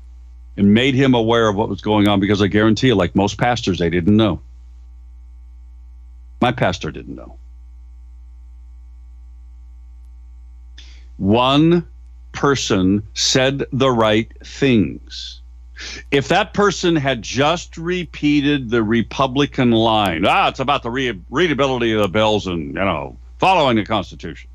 and 0.57 0.75
made 0.75 0.95
him 0.95 1.15
aware 1.15 1.49
of 1.49 1.57
what 1.57 1.69
was 1.69 1.81
going 1.81 2.09
on, 2.09 2.21
because 2.21 2.43
I 2.43 2.49
guarantee 2.49 2.89
you, 2.89 2.95
like 2.95 3.15
most 3.15 3.39
pastors, 3.39 3.79
they 3.79 3.91
didn't 3.91 4.17
know. 4.17 4.41
My 6.41 6.53
pastor 6.53 6.91
didn't 6.91 7.15
know. 7.15 7.39
one 11.19 11.87
person 12.33 13.03
said 13.13 13.65
the 13.73 13.91
right 13.91 14.33
things. 14.47 15.38
If 16.11 16.29
that 16.29 16.55
person 16.55 16.97
had 16.97 17.23
just 17.23 17.77
repeated 17.77 18.71
the 18.71 18.83
Republican 18.83 19.71
line, 19.71 20.25
ah, 20.27 20.49
it's 20.49 20.61
about 20.61 20.83
the 20.83 20.91
re- 20.91 21.21
readability 21.31 21.93
of 21.93 22.03
the 22.03 22.09
bills 22.09 22.47
and, 22.47 22.69
you 22.69 22.73
know, 22.73 23.17
following 23.39 23.77
the 23.77 23.85
Constitution. 23.85 24.51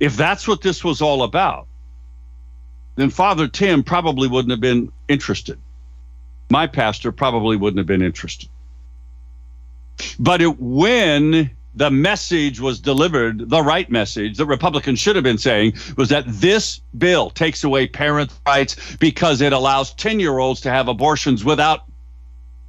If 0.00 0.16
that's 0.16 0.48
what 0.48 0.62
this 0.62 0.82
was 0.82 1.00
all 1.02 1.22
about, 1.22 1.66
then 2.96 3.10
Father 3.10 3.48
Tim 3.48 3.82
probably 3.82 4.28
wouldn't 4.28 4.50
have 4.50 4.60
been 4.60 4.92
interested. 5.08 5.58
My 6.50 6.66
pastor 6.66 7.12
probably 7.12 7.56
wouldn't 7.56 7.78
have 7.78 7.86
been 7.86 8.02
interested. 8.02 8.48
But 10.18 10.42
it, 10.42 10.58
when 10.58 11.50
the 11.74 11.90
message 11.90 12.60
was 12.60 12.80
delivered, 12.80 13.48
the 13.48 13.62
right 13.62 13.90
message 13.90 14.36
that 14.36 14.46
Republicans 14.46 14.98
should 14.98 15.16
have 15.16 15.24
been 15.24 15.38
saying 15.38 15.74
was 15.96 16.10
that 16.10 16.24
this 16.26 16.80
bill 16.96 17.30
takes 17.30 17.64
away 17.64 17.86
parents' 17.86 18.38
rights 18.46 18.96
because 18.96 19.40
it 19.40 19.52
allows 19.52 19.94
10 19.94 20.20
year 20.20 20.38
olds 20.38 20.60
to 20.62 20.70
have 20.70 20.88
abortions 20.88 21.44
without 21.44 21.84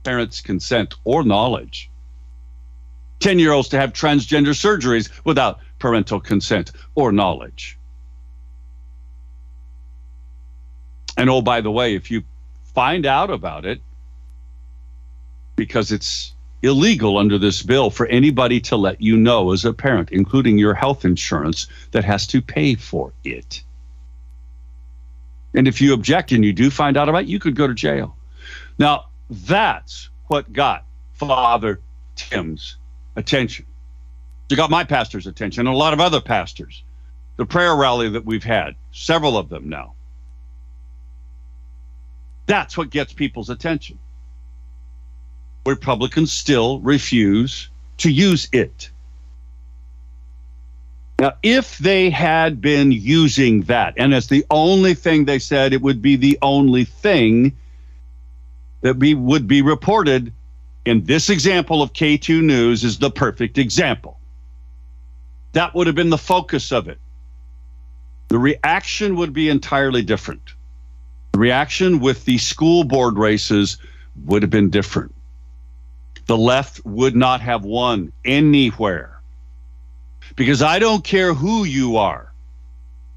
parents' 0.03 0.41
consent 0.41 0.95
or 1.03 1.23
knowledge. 1.23 1.89
10 3.19 3.39
year 3.39 3.51
olds 3.51 3.69
to 3.69 3.79
have 3.79 3.93
transgender 3.93 4.53
surgeries 4.53 5.09
without 5.25 5.59
parental 5.79 6.19
consent 6.19 6.71
or 6.95 7.11
knowledge. 7.11 7.77
And 11.17 11.29
oh, 11.29 11.41
by 11.41 11.61
the 11.61 11.71
way, 11.71 11.95
if 11.95 12.09
you 12.09 12.23
find 12.73 13.05
out 13.05 13.29
about 13.29 13.65
it, 13.65 13.81
because 15.55 15.91
it's 15.91 16.33
illegal 16.63 17.17
under 17.17 17.38
this 17.38 17.62
bill 17.62 17.89
for 17.89 18.08
anybody 18.08 18.60
to 18.62 18.78
let 18.78 19.02
you 19.02 19.17
know 19.17 19.52
as 19.52 19.65
a 19.65 19.73
parent, 19.73 20.12
including 20.12 20.58
your 20.58 20.73
health 20.73 21.06
insurance, 21.06 21.67
that 21.91 22.06
has 22.06 22.26
to 22.28 22.41
pay 22.41 22.73
for 22.76 23.13
it. 23.23 23.62
And 25.54 25.67
if 25.67 25.82
you 25.82 25.93
object 25.93 26.32
and 26.32 26.43
you 26.43 26.54
do 26.54 26.71
find 26.71 26.97
out 26.97 27.10
about 27.10 27.23
it, 27.23 27.28
you 27.28 27.38
could 27.38 27.56
go 27.56 27.67
to 27.67 27.73
jail. 27.73 28.17
Now, 28.80 29.06
that's 29.30 30.10
what 30.28 30.52
got 30.52 30.86
Father 31.13 31.80
Tim's 32.15 32.78
attention. 33.15 33.65
It 34.49 34.56
got 34.56 34.69
my 34.69 34.84
pastor's 34.84 35.28
attention 35.28 35.67
and 35.67 35.76
a 35.76 35.78
lot 35.78 35.93
of 35.93 35.99
other 35.99 36.21
pastors. 36.21 36.84
The 37.36 37.45
prayer 37.45 37.76
rally 37.76 38.10
that 38.10 38.26
we've 38.26 38.43
had, 38.43 38.76
several 38.91 39.38
of 39.38 39.49
them 39.49 39.69
now. 39.69 39.95
That's 42.45 42.78
what 42.78 42.89
gets 42.89 43.13
people's 43.13 43.49
attention. 43.49 43.99
Republicans 45.65 46.32
still 46.32 46.80
refuse 46.82 47.69
to 47.97 48.12
use 48.12 48.49
it. 48.52 48.89
Now, 51.19 51.34
if 51.41 51.78
they 51.78 52.10
had 52.10 52.60
been 52.60 52.91
using 52.91 53.62
that, 53.63 53.93
and 53.97 54.13
as 54.13 54.28
the 54.28 54.45
only 54.49 54.93
thing 54.93 55.26
they 55.26 55.39
said, 55.39 55.71
it 55.71 55.82
would 55.82 56.02
be 56.02 56.15
the 56.15 56.38
only 56.41 56.84
thing 56.84 57.56
that 58.82 58.97
we 58.97 59.13
would 59.13 59.47
be 59.47 59.62
reported 59.62 60.34
in 60.86 61.06
this 61.06 61.30
example 61.30 61.82
of 61.82 61.93
KATU 61.93 62.41
News 62.41 62.84
is 62.84 62.99
the 62.99 63.12
perfect 63.12 63.58
example. 63.58 64.19
That 65.54 65.73
would 65.76 65.88
have 65.88 65.95
been 65.95 66.10
the 66.10 66.17
focus 66.17 66.73
of 66.73 66.89
it. 66.89 66.99
The 68.28 68.39
reaction 68.39 69.15
would 69.15 69.32
be 69.32 69.47
entirely 69.47 70.02
different. 70.02 70.41
The 71.32 71.39
reaction 71.39 71.99
with 71.99 72.26
the 72.26 72.38
school 72.38 72.84
board 72.84 73.17
races 73.17 73.78
would 74.26 74.41
have 74.41 74.52
been 74.52 74.69
different 74.69 75.13
the 76.25 76.38
left 76.38 76.86
would 76.86 77.15
not 77.15 77.41
have 77.41 77.63
won 77.63 78.12
anywhere. 78.23 79.19
Because 80.36 80.62
I 80.62 80.79
don't 80.79 81.03
care 81.03 81.33
who 81.33 81.63
you 81.63 81.97
are, 81.97 82.31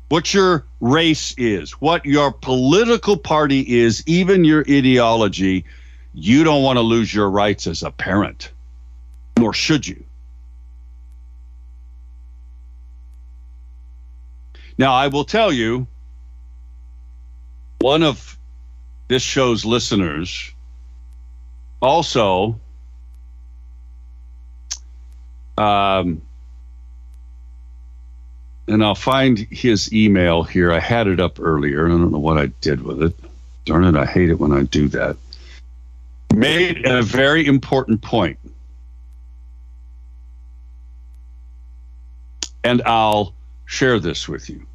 what 0.08 0.34
your 0.34 0.64
race 0.80 1.34
is, 1.38 1.72
what 1.72 2.04
your 2.04 2.32
political 2.32 3.16
party 3.16 3.60
is, 3.60 4.02
even 4.06 4.44
your 4.44 4.60
ideology, 4.68 5.64
you 6.14 6.44
don't 6.44 6.62
want 6.62 6.76
to 6.76 6.82
lose 6.82 7.12
your 7.14 7.30
rights 7.30 7.66
as 7.66 7.82
a 7.82 7.90
parent, 7.90 8.50
nor 9.36 9.52
should 9.52 9.86
you. 9.86 10.02
Now, 14.78 14.92
I 14.92 15.06
will 15.08 15.24
tell 15.24 15.52
you, 15.52 15.86
one 17.80 18.02
of 18.02 18.38
this 19.08 19.22
show's 19.22 19.64
listeners 19.64 20.52
also 21.80 22.60
um, 25.58 26.22
and 28.68 28.82
I'll 28.82 28.94
find 28.94 29.38
his 29.38 29.92
email 29.92 30.42
here. 30.42 30.72
I 30.72 30.80
had 30.80 31.06
it 31.06 31.20
up 31.20 31.38
earlier. 31.40 31.86
I 31.86 31.88
don't 31.88 32.10
know 32.10 32.18
what 32.18 32.38
I 32.38 32.46
did 32.60 32.82
with 32.82 33.02
it. 33.02 33.14
Darn 33.64 33.84
it, 33.84 33.96
I 33.96 34.06
hate 34.06 34.30
it 34.30 34.38
when 34.38 34.52
I 34.52 34.62
do 34.62 34.88
that. 34.88 35.16
Made 36.34 36.84
a 36.86 37.02
very 37.02 37.46
important 37.46 38.02
point. 38.02 38.38
And 42.62 42.82
I'll 42.82 43.32
share 43.64 44.00
this 44.00 44.28
with 44.28 44.50
you. 44.50 44.66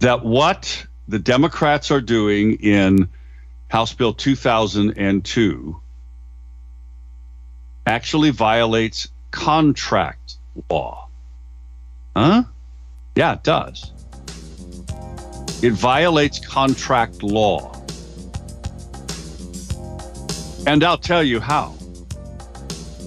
That 0.00 0.24
what 0.24 0.86
the 1.08 1.18
Democrats 1.18 1.90
are 1.90 2.00
doing 2.00 2.54
in 2.54 3.08
House 3.68 3.92
Bill 3.94 4.12
2002 4.12 5.80
actually 7.86 8.30
violates 8.30 9.08
contract 9.30 10.36
law. 10.68 11.08
Huh? 12.16 12.44
Yeah, 13.14 13.34
it 13.34 13.42
does. 13.42 13.92
It 15.62 15.72
violates 15.72 16.44
contract 16.44 17.22
law. 17.22 17.74
And 20.66 20.84
I'll 20.84 20.98
tell 20.98 21.22
you 21.22 21.40
how 21.40 21.68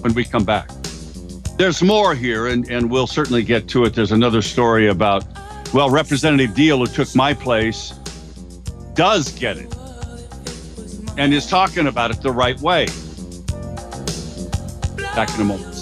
when 0.02 0.14
we 0.14 0.24
come 0.24 0.44
back. 0.44 0.70
There's 1.56 1.82
more 1.82 2.14
here, 2.14 2.48
and, 2.48 2.68
and 2.68 2.90
we'll 2.90 3.06
certainly 3.06 3.42
get 3.42 3.68
to 3.68 3.84
it. 3.84 3.94
There's 3.94 4.12
another 4.12 4.42
story 4.42 4.88
about, 4.88 5.24
well, 5.72 5.88
Representative 5.88 6.50
Diehl, 6.50 6.78
who 6.78 6.86
took 6.86 7.14
my 7.14 7.32
place, 7.32 7.90
does 8.94 9.30
get 9.32 9.56
it 9.56 9.74
and 11.16 11.32
is 11.32 11.46
talking 11.46 11.86
about 11.86 12.10
it 12.10 12.20
the 12.22 12.32
right 12.32 12.58
way. 12.60 12.86
Back 15.14 15.32
in 15.34 15.42
a 15.42 15.44
moment. 15.44 15.73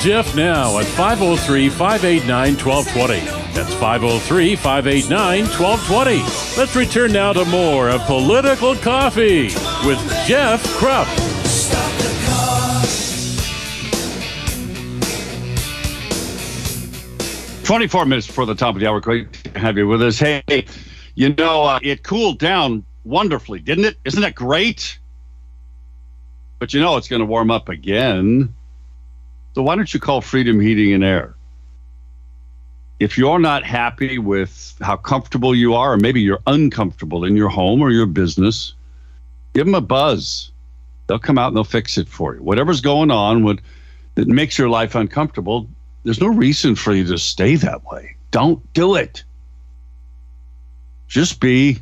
Jeff 0.00 0.36
now 0.36 0.78
at 0.78 0.86
503 0.86 1.68
589 1.68 2.56
1220. 2.56 3.20
That's 3.52 3.74
503 3.74 4.54
589 4.54 5.44
1220. 5.46 6.22
Let's 6.56 6.76
return 6.76 7.12
now 7.12 7.32
to 7.32 7.44
more 7.46 7.88
of 7.88 8.00
Political 8.02 8.76
Coffee 8.76 9.46
with 9.84 9.98
Jeff 10.26 10.62
Kropf. 10.78 11.38
24 17.68 18.06
minutes 18.06 18.26
before 18.26 18.46
the 18.46 18.54
top 18.54 18.74
of 18.76 18.80
the 18.80 18.86
hour. 18.86 18.98
Great 18.98 19.30
to 19.32 19.58
have 19.58 19.76
you 19.76 19.86
with 19.86 20.00
us. 20.00 20.18
Hey, 20.18 20.64
you 21.16 21.34
know, 21.34 21.64
uh, 21.64 21.78
it 21.82 22.02
cooled 22.02 22.38
down 22.38 22.82
wonderfully, 23.04 23.58
didn't 23.58 23.84
it? 23.84 23.96
Isn't 24.04 24.22
that 24.22 24.34
great? 24.34 24.98
But 26.60 26.72
you 26.72 26.80
know, 26.80 26.96
it's 26.96 27.08
going 27.08 27.20
to 27.20 27.26
warm 27.26 27.50
up 27.50 27.68
again. 27.68 28.54
So 29.58 29.64
why 29.64 29.74
don't 29.74 29.92
you 29.92 29.98
call 29.98 30.20
Freedom 30.20 30.60
Heating 30.60 30.92
and 30.92 31.02
Air? 31.02 31.34
If 33.00 33.18
you're 33.18 33.40
not 33.40 33.64
happy 33.64 34.16
with 34.16 34.76
how 34.80 34.96
comfortable 34.96 35.52
you 35.52 35.74
are, 35.74 35.94
or 35.94 35.96
maybe 35.96 36.20
you're 36.20 36.38
uncomfortable 36.46 37.24
in 37.24 37.36
your 37.36 37.48
home 37.48 37.82
or 37.82 37.90
your 37.90 38.06
business, 38.06 38.74
give 39.54 39.66
them 39.66 39.74
a 39.74 39.80
buzz. 39.80 40.52
They'll 41.08 41.18
come 41.18 41.38
out 41.38 41.48
and 41.48 41.56
they'll 41.56 41.64
fix 41.64 41.98
it 41.98 42.08
for 42.08 42.36
you. 42.36 42.40
Whatever's 42.40 42.80
going 42.80 43.10
on 43.10 43.42
with, 43.42 43.58
that 44.14 44.28
makes 44.28 44.56
your 44.56 44.68
life 44.68 44.94
uncomfortable, 44.94 45.68
there's 46.04 46.20
no 46.20 46.28
reason 46.28 46.76
for 46.76 46.94
you 46.94 47.04
to 47.06 47.18
stay 47.18 47.56
that 47.56 47.84
way. 47.84 48.14
Don't 48.30 48.62
do 48.74 48.94
it. 48.94 49.24
Just 51.08 51.40
be 51.40 51.78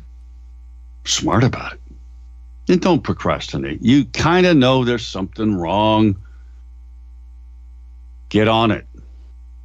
smart 1.05 1.43
about 1.43 1.73
it. 1.73 1.81
And 2.69 2.81
don't 2.81 3.03
procrastinate. 3.03 3.83
You 3.83 4.05
kind 4.05 4.47
of 4.47 4.57
know 4.57 4.83
there's 4.83 5.05
something 5.05 5.53
wrong. 5.53 6.15
Get 8.29 8.47
on 8.47 8.71
it 8.71 8.85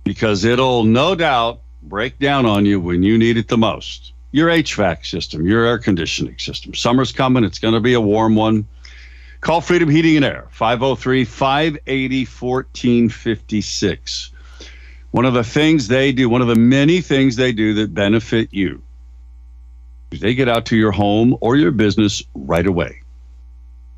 because 0.05 0.44
it'll 0.44 0.85
no 0.85 1.14
doubt 1.14 1.61
break 1.83 2.18
down 2.18 2.46
on 2.46 2.64
you 2.64 2.81
when 2.81 3.03
you 3.03 3.18
need 3.18 3.37
it 3.37 3.48
the 3.48 3.59
most. 3.59 4.12
Your 4.31 4.48
HVAC 4.48 5.05
system, 5.05 5.46
your 5.46 5.64
air 5.64 5.79
conditioning 5.79 6.38
system. 6.38 6.75
Summer's 6.75 7.12
coming, 7.12 7.44
it's 7.44 7.59
going 7.59 7.75
to 7.75 7.81
be 7.81 7.94
a 7.94 8.01
warm 8.01 8.35
one. 8.35 8.66
Call 9.40 9.61
Freedom 9.61 9.90
Heating 9.90 10.16
and 10.16 10.25
Air, 10.25 10.46
503 10.51 11.25
580 11.25 12.25
1456. 12.25 14.31
One 15.11 15.27
of 15.27 15.35
the 15.35 15.44
things 15.44 15.88
they 15.88 16.12
do, 16.12 16.29
one 16.29 16.40
of 16.40 16.48
the 16.48 16.55
many 16.55 17.01
things 17.01 17.37
they 17.37 17.53
do 17.53 17.75
that 17.75 17.92
benefit 17.92 18.48
you, 18.53 18.83
they 20.11 20.35
get 20.35 20.48
out 20.48 20.66
to 20.66 20.77
your 20.77 20.92
home 20.92 21.37
or 21.40 21.57
your 21.57 21.72
business 21.72 22.22
right 22.35 22.66
away. 22.66 23.01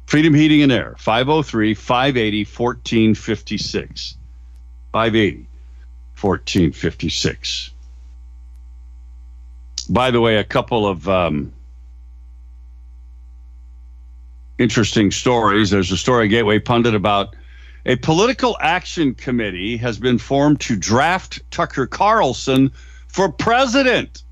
Freedom 0.07 0.35
Heating 0.35 0.63
and 0.63 0.73
Air, 0.73 0.97
503 0.99 1.75
580 1.75 2.45
1456. 2.45 4.17
580 4.95 5.49
1456. 6.21 7.71
By 9.91 10.13
the 10.13 10.21
way, 10.21 10.37
a 10.37 10.45
couple 10.45 10.87
of 10.87 11.09
um, 11.09 11.53
interesting 14.57 15.11
stories. 15.11 15.71
There's 15.71 15.91
a 15.91 15.97
story 15.97 16.29
Gateway 16.29 16.61
Pundit 16.61 16.95
about 16.95 17.35
a 17.85 17.97
political 17.97 18.57
action 18.61 19.15
committee 19.15 19.79
has 19.79 19.99
been 19.99 20.17
formed 20.17 20.61
to 20.61 20.77
draft 20.77 21.41
Tucker 21.51 21.89
Carlson 21.89 22.71
for 23.09 23.29
president. 23.29 24.23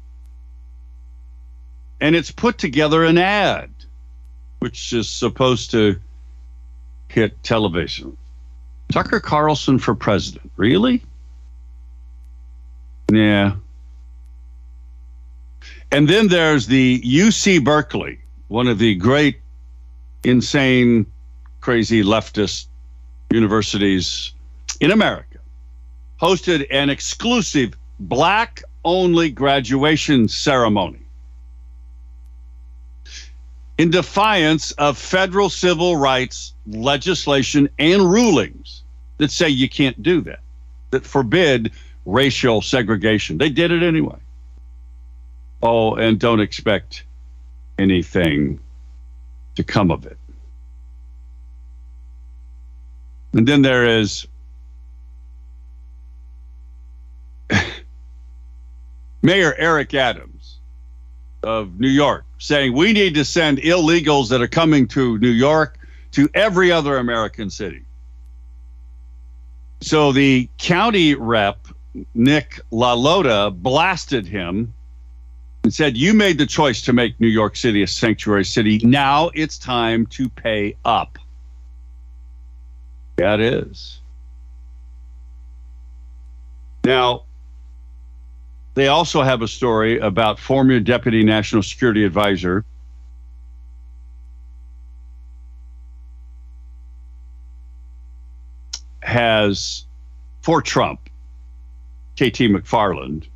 And 2.00 2.14
it's 2.14 2.30
put 2.30 2.58
together 2.58 3.02
an 3.04 3.18
ad, 3.18 3.72
which 4.60 4.92
is 4.92 5.08
supposed 5.08 5.72
to 5.72 5.96
hit 7.08 7.42
television. 7.42 8.16
Tucker 8.92 9.20
Carlson 9.20 9.78
for 9.78 9.94
president. 9.94 10.52
Really? 10.56 11.02
Yeah. 13.10 13.56
And 15.90 16.06
then 16.08 16.28
there's 16.28 16.66
the 16.66 17.00
UC 17.00 17.64
Berkeley, 17.64 18.18
one 18.48 18.68
of 18.68 18.78
the 18.78 18.94
great, 18.94 19.40
insane, 20.24 21.06
crazy 21.60 22.02
leftist 22.02 22.66
universities 23.30 24.32
in 24.80 24.90
America, 24.90 25.38
hosted 26.20 26.66
an 26.70 26.90
exclusive 26.90 27.74
black 27.98 28.62
only 28.84 29.30
graduation 29.30 30.28
ceremony 30.28 30.98
in 33.78 33.90
defiance 33.90 34.72
of 34.72 34.98
federal 34.98 35.48
civil 35.48 35.96
rights 35.96 36.52
legislation 36.66 37.68
and 37.78 38.02
rulings 38.02 38.81
that 39.22 39.30
say 39.30 39.48
you 39.48 39.68
can't 39.68 40.02
do 40.02 40.20
that, 40.22 40.40
that 40.90 41.06
forbid 41.06 41.72
racial 42.04 42.60
segregation. 42.60 43.38
They 43.38 43.50
did 43.50 43.70
it 43.70 43.82
anyway. 43.82 44.18
Oh, 45.62 45.94
and 45.94 46.18
don't 46.18 46.40
expect 46.40 47.04
anything 47.78 48.58
to 49.54 49.62
come 49.62 49.92
of 49.92 50.06
it. 50.06 50.18
And 53.32 53.46
then 53.46 53.62
there 53.62 53.86
is 53.86 54.26
Mayor 59.22 59.54
Eric 59.56 59.94
Adams 59.94 60.58
of 61.42 61.78
New 61.78 61.88
York 61.88 62.24
saying 62.38 62.72
we 62.72 62.92
need 62.92 63.14
to 63.14 63.24
send 63.24 63.58
illegals 63.58 64.28
that 64.30 64.42
are 64.42 64.48
coming 64.48 64.88
to 64.88 65.16
New 65.18 65.30
York 65.30 65.78
to 66.10 66.28
every 66.34 66.72
other 66.72 66.98
American 66.98 67.48
city. 67.48 67.84
So 69.82 70.12
the 70.12 70.48
county 70.58 71.16
rep, 71.16 71.66
Nick 72.14 72.60
LaLota, 72.70 73.52
blasted 73.54 74.26
him 74.26 74.72
and 75.64 75.74
said, 75.74 75.96
You 75.96 76.14
made 76.14 76.38
the 76.38 76.46
choice 76.46 76.82
to 76.82 76.92
make 76.92 77.20
New 77.20 77.26
York 77.26 77.56
City 77.56 77.82
a 77.82 77.88
sanctuary 77.88 78.44
city. 78.44 78.78
Now 78.84 79.30
it's 79.34 79.58
time 79.58 80.06
to 80.06 80.28
pay 80.28 80.76
up. 80.84 81.18
It 83.18 83.40
is. 83.40 84.00
Now, 86.84 87.24
they 88.74 88.86
also 88.86 89.22
have 89.22 89.42
a 89.42 89.48
story 89.48 89.98
about 89.98 90.38
former 90.38 90.78
Deputy 90.78 91.24
National 91.24 91.62
Security 91.62 92.04
Advisor 92.04 92.64
has 99.12 99.84
for 100.40 100.60
Trump, 100.60 101.08
KT 102.16 102.48
McFarland, 102.50 103.26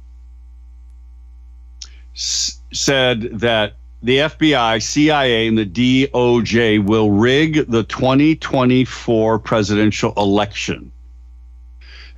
s- 2.15 2.61
said 2.73 3.23
that 3.41 3.75
the 4.03 4.19
FBI, 4.19 4.83
CIA, 4.83 5.49
and 5.49 5.59
the 5.59 5.67
DOJ 5.67 6.85
will 6.85 7.11
rig 7.11 7.67
the 7.71 7.85
2024 7.85 9.39
presidential 9.39 10.13
election 10.17 10.93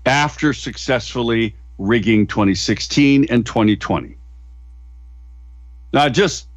after 0.07 0.53
successfully 0.53 1.55
rigging 1.79 2.27
2016 2.27 3.27
and 3.31 3.47
2020. 3.47 4.17
Now, 5.93 6.05
I 6.05 6.09
just 6.09 6.49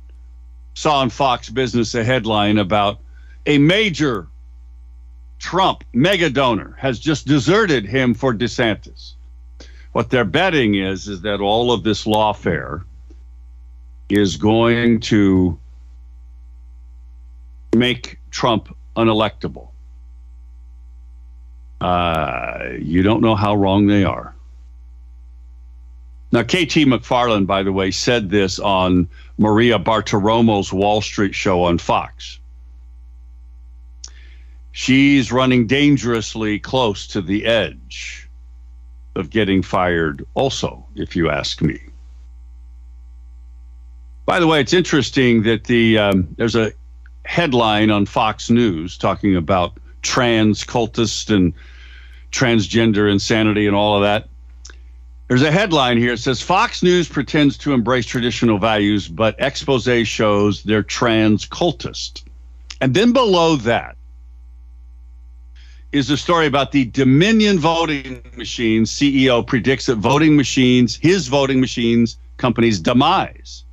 saw 0.74 1.00
on 1.00 1.10
Fox 1.10 1.50
Business 1.50 1.96
a 1.96 2.04
headline 2.04 2.58
about 2.58 3.00
a 3.46 3.58
major 3.58 4.28
Trump 5.42 5.84
mega 5.92 6.30
donor 6.30 6.78
has 6.78 7.00
just 7.00 7.26
deserted 7.26 7.84
him 7.84 8.14
for 8.14 8.32
DeSantis. 8.32 9.14
What 9.92 10.12
they're 10.12 10.24
betting 10.24 10.76
is 10.76 11.08
is 11.08 11.22
that 11.22 11.42
all 11.42 11.72
of 11.72 11.84
this 11.84 12.06
lawfare 12.06 12.84
is 14.08 14.38
going 14.38 15.00
to 15.00 15.60
make 17.76 18.20
Trump 18.30 18.74
unelectable. 18.96 19.70
Uh, 21.82 22.74
you 22.78 23.02
don't 23.02 23.22
know 23.22 23.36
how 23.36 23.56
wrong 23.56 23.88
they 23.88 24.04
are. 24.04 24.36
Now, 26.32 26.44
KT 26.44 26.86
McFarland, 26.88 27.48
by 27.48 27.64
the 27.64 27.74
way, 27.74 27.90
said 27.90 28.30
this 28.30 28.60
on 28.60 29.10
Maria 29.40 29.80
Bartiromo's 29.80 30.72
Wall 30.72 31.02
Street 31.02 31.34
show 31.34 31.64
on 31.64 31.80
Fox. 31.80 32.38
She's 34.72 35.32
running 35.32 35.68
dangerously 35.68 36.60
close 36.60 37.08
to 37.08 37.22
the 37.22 37.46
edge 37.46 38.30
of 39.16 39.30
getting 39.30 39.62
fired, 39.62 40.26
also, 40.34 40.86
if 40.96 41.16
you 41.16 41.30
ask 41.30 41.62
me. 41.62 41.80
By 44.26 44.40
the 44.40 44.48
way, 44.48 44.62
it's 44.62 44.74
interesting 44.74 45.44
that 45.44 45.66
the 45.66 45.98
um, 45.98 46.28
there's 46.38 46.56
a 46.56 46.72
headline 47.26 47.92
on 47.92 48.06
Fox 48.06 48.50
News 48.50 48.98
talking 48.98 49.36
about 49.36 49.74
trans 50.02 50.64
cultists 50.64 51.34
and 51.34 51.54
transgender 52.32 53.12
insanity 53.12 53.68
and 53.68 53.76
all 53.76 53.98
of 53.98 54.04
that. 54.04 54.30
There's 55.28 55.44
a 55.44 55.52
headline 55.52 55.98
here. 55.98 56.14
It 56.14 56.20
says 56.20 56.42
Fox 56.42 56.82
News 56.82 57.10
pretends 57.10 57.58
to 57.60 57.74
embrace 57.74 58.06
traditional 58.06 58.58
values, 58.58 59.08
but 59.08 59.36
expose 59.40 60.08
shows 60.08 60.64
they're 60.64 60.84
trans 60.84 61.46
cultist. 61.46 62.24
And 62.80 62.94
then 62.94 63.12
below 63.12 63.58
that 63.58 63.96
is 65.92 66.10
a 66.10 66.18
story 66.18 66.46
about 66.46 66.72
the 66.72 66.86
Dominion 66.86 67.60
voting 67.60 68.22
machine 68.36 68.84
CEO 68.84 69.46
predicts 69.46 69.88
that 69.88 69.98
voting 69.98 70.38
machines, 70.38 70.96
his 70.96 71.28
voting 71.28 71.60
machines 71.60 72.18
company's 72.38 72.80
demise. 72.80 73.64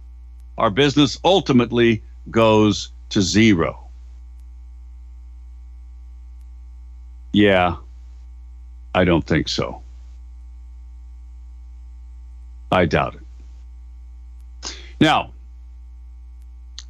Our 0.58 0.70
business 0.70 1.18
ultimately 1.24 2.02
goes 2.30 2.90
to 3.10 3.22
zero. 3.22 3.88
Yeah, 7.32 7.76
I 8.94 9.04
don't 9.04 9.24
think 9.24 9.48
so. 9.48 9.82
I 12.72 12.84
doubt 12.84 13.14
it. 13.14 14.76
Now, 15.00 15.32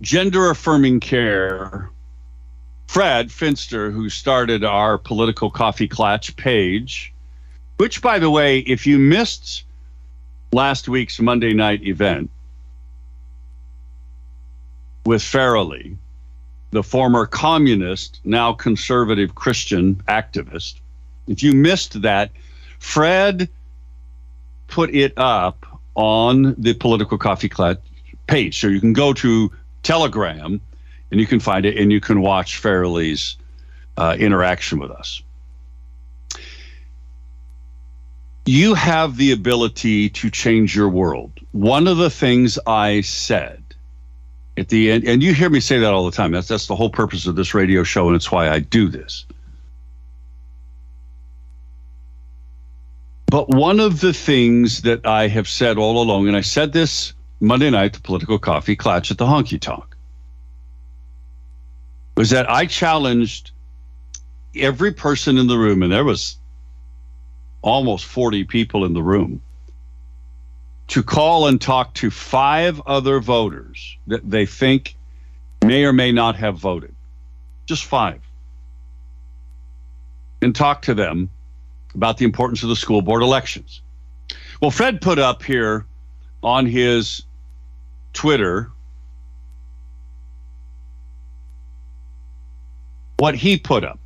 gender 0.00 0.50
affirming 0.50 1.00
care. 1.00 1.90
Fred 2.88 3.30
Finster, 3.30 3.90
who 3.90 4.08
started 4.08 4.64
our 4.64 4.96
political 4.96 5.50
coffee 5.50 5.86
clutch 5.86 6.34
page, 6.36 7.12
which, 7.76 8.00
by 8.00 8.18
the 8.18 8.30
way, 8.30 8.60
if 8.60 8.86
you 8.86 8.98
missed 8.98 9.64
last 10.52 10.88
week's 10.88 11.20
Monday 11.20 11.52
night 11.52 11.82
event 11.86 12.30
with 15.04 15.20
Farrelly, 15.20 15.96
the 16.70 16.82
former 16.82 17.26
communist, 17.26 18.20
now 18.24 18.54
conservative 18.54 19.34
Christian 19.34 19.96
activist, 20.08 20.80
if 21.28 21.42
you 21.42 21.52
missed 21.52 22.00
that, 22.02 22.30
Fred 22.78 23.50
put 24.66 24.94
it 24.94 25.12
up 25.18 25.66
on 25.94 26.54
the 26.56 26.72
political 26.72 27.18
coffee 27.18 27.50
clutch 27.50 27.80
page. 28.26 28.58
So 28.58 28.66
you 28.66 28.80
can 28.80 28.94
go 28.94 29.12
to 29.12 29.52
Telegram 29.82 30.62
and 31.10 31.20
you 31.20 31.26
can 31.26 31.40
find 31.40 31.64
it 31.64 31.76
and 31.76 31.92
you 31.92 32.00
can 32.00 32.20
watch 32.20 32.62
Farrelly's 32.62 33.36
uh, 33.96 34.16
interaction 34.18 34.78
with 34.78 34.90
us. 34.90 35.22
You 38.46 38.74
have 38.74 39.16
the 39.16 39.32
ability 39.32 40.08
to 40.10 40.30
change 40.30 40.74
your 40.74 40.88
world. 40.88 41.32
One 41.52 41.86
of 41.86 41.98
the 41.98 42.08
things 42.08 42.58
I 42.66 43.02
said 43.02 43.62
at 44.56 44.68
the 44.68 44.90
end, 44.90 45.04
and 45.06 45.22
you 45.22 45.34
hear 45.34 45.50
me 45.50 45.60
say 45.60 45.78
that 45.78 45.92
all 45.92 46.06
the 46.06 46.16
time. 46.16 46.32
That's 46.32 46.48
that's 46.48 46.66
the 46.66 46.76
whole 46.76 46.90
purpose 46.90 47.26
of 47.26 47.36
this 47.36 47.54
radio 47.54 47.84
show, 47.84 48.06
and 48.06 48.16
it's 48.16 48.32
why 48.32 48.48
I 48.48 48.60
do 48.60 48.88
this. 48.88 49.26
But 53.26 53.50
one 53.50 53.78
of 53.78 54.00
the 54.00 54.14
things 54.14 54.82
that 54.82 55.06
I 55.06 55.28
have 55.28 55.48
said 55.48 55.76
all 55.76 56.02
along, 56.02 56.28
and 56.28 56.36
I 56.36 56.40
said 56.40 56.72
this 56.72 57.12
Monday 57.40 57.68
night, 57.68 57.92
the 57.92 58.00
political 58.00 58.38
coffee 58.38 58.74
clutch 58.74 59.10
at 59.10 59.18
the 59.18 59.26
honky 59.26 59.60
tonk, 59.60 59.84
was 62.18 62.30
that 62.30 62.50
I 62.50 62.66
challenged 62.66 63.52
every 64.56 64.92
person 64.92 65.38
in 65.38 65.46
the 65.46 65.56
room, 65.56 65.84
and 65.84 65.92
there 65.92 66.04
was 66.04 66.36
almost 67.62 68.06
40 68.06 68.42
people 68.42 68.84
in 68.84 68.92
the 68.92 69.04
room, 69.04 69.40
to 70.88 71.04
call 71.04 71.46
and 71.46 71.60
talk 71.60 71.94
to 71.94 72.10
five 72.10 72.82
other 72.86 73.20
voters 73.20 73.96
that 74.08 74.28
they 74.28 74.46
think 74.46 74.96
may 75.64 75.84
or 75.84 75.92
may 75.92 76.10
not 76.10 76.34
have 76.34 76.56
voted. 76.56 76.92
Just 77.66 77.84
five. 77.84 78.20
And 80.42 80.56
talk 80.56 80.82
to 80.82 80.94
them 80.94 81.30
about 81.94 82.18
the 82.18 82.24
importance 82.24 82.64
of 82.64 82.68
the 82.68 82.74
school 82.74 83.00
board 83.00 83.22
elections. 83.22 83.80
Well, 84.60 84.72
Fred 84.72 85.00
put 85.00 85.20
up 85.20 85.44
here 85.44 85.86
on 86.42 86.66
his 86.66 87.22
Twitter 88.12 88.72
what 93.18 93.34
he 93.34 93.58
put 93.58 93.84
up. 93.84 93.98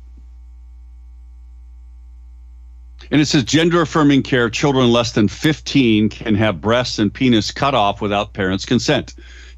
And 3.11 3.21
it 3.21 3.25
says 3.25 3.43
gender 3.43 3.81
affirming 3.81 4.23
care, 4.23 4.49
children 4.49 4.91
less 4.91 5.11
than 5.11 5.27
15 5.27 6.09
can 6.09 6.35
have 6.35 6.61
breasts 6.61 6.99
and 6.99 7.13
penis 7.13 7.51
cut 7.51 7.75
off 7.75 8.01
without 8.01 8.33
parents' 8.33 8.65
consent. 8.65 9.13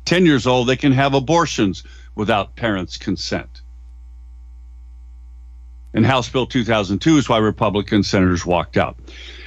10 0.05 0.25
years 0.25 0.45
old, 0.45 0.67
they 0.67 0.75
can 0.75 0.91
have 0.91 1.13
abortions 1.13 1.83
without 2.15 2.55
parents' 2.55 2.97
consent. 2.97 3.61
And 5.93 6.05
House 6.05 6.27
Bill 6.27 6.45
2002 6.45 7.17
is 7.17 7.29
why 7.29 7.37
Republican 7.37 8.03
senators 8.03 8.45
walked 8.45 8.75
out. 8.75 8.97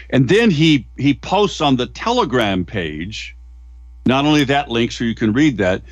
And 0.09 0.31
then 0.31 0.51
he 0.51 0.87
he 0.97 1.13
posts 1.13 1.61
on 1.61 1.77
the 1.77 1.87
Telegram 1.87 2.65
page 2.65 3.37
not 4.07 4.25
only 4.25 4.45
that 4.45 4.71
link 4.71 4.91
so 4.91 5.05
you 5.05 5.15
can 5.15 5.35
read 5.35 5.59
that, 5.59 5.83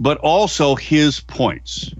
but 0.00 0.18
also 0.18 0.74
his 0.74 1.20
points. 1.20 1.94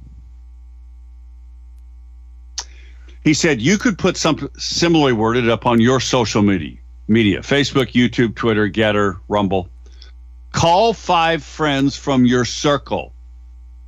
He 3.27 3.35
said 3.35 3.61
you 3.61 3.77
could 3.77 3.99
put 3.99 4.17
something 4.17 4.49
similarly 4.57 5.13
worded 5.13 5.49
up 5.49 5.67
on 5.67 5.81
your 5.81 5.99
social 5.99 6.43
media, 6.43 6.77
media, 7.09 7.41
Facebook, 7.41 7.91
YouTube, 7.91 8.37
Twitter, 8.37 8.71
Gettr, 8.71 9.19
Rumble. 9.27 9.69
Call 10.53 10.93
five 10.93 11.43
friends 11.43 11.97
from 11.97 12.25
your 12.25 12.45
circle. 12.45 13.13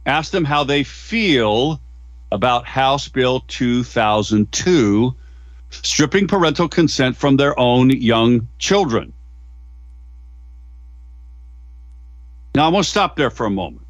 Ask 0.07 0.33
them 0.33 0.45
how 0.45 0.65
they 0.65 0.83
feel 0.83 1.81
about 2.33 2.67
House 2.67 3.07
Bill 3.07 3.45
2002, 3.47 5.15
stripping 5.71 6.27
parental 6.27 6.69
consent 6.69 7.17
from 7.17 7.37
their 7.37 7.57
own 7.61 7.91
young 7.91 8.49
children. 8.59 9.13
Now, 12.57 12.67
I 12.67 12.69
want 12.71 12.87
to 12.87 12.91
stop 12.91 13.15
there 13.15 13.31
for 13.31 13.47
a 13.47 13.51
moment 13.51 13.87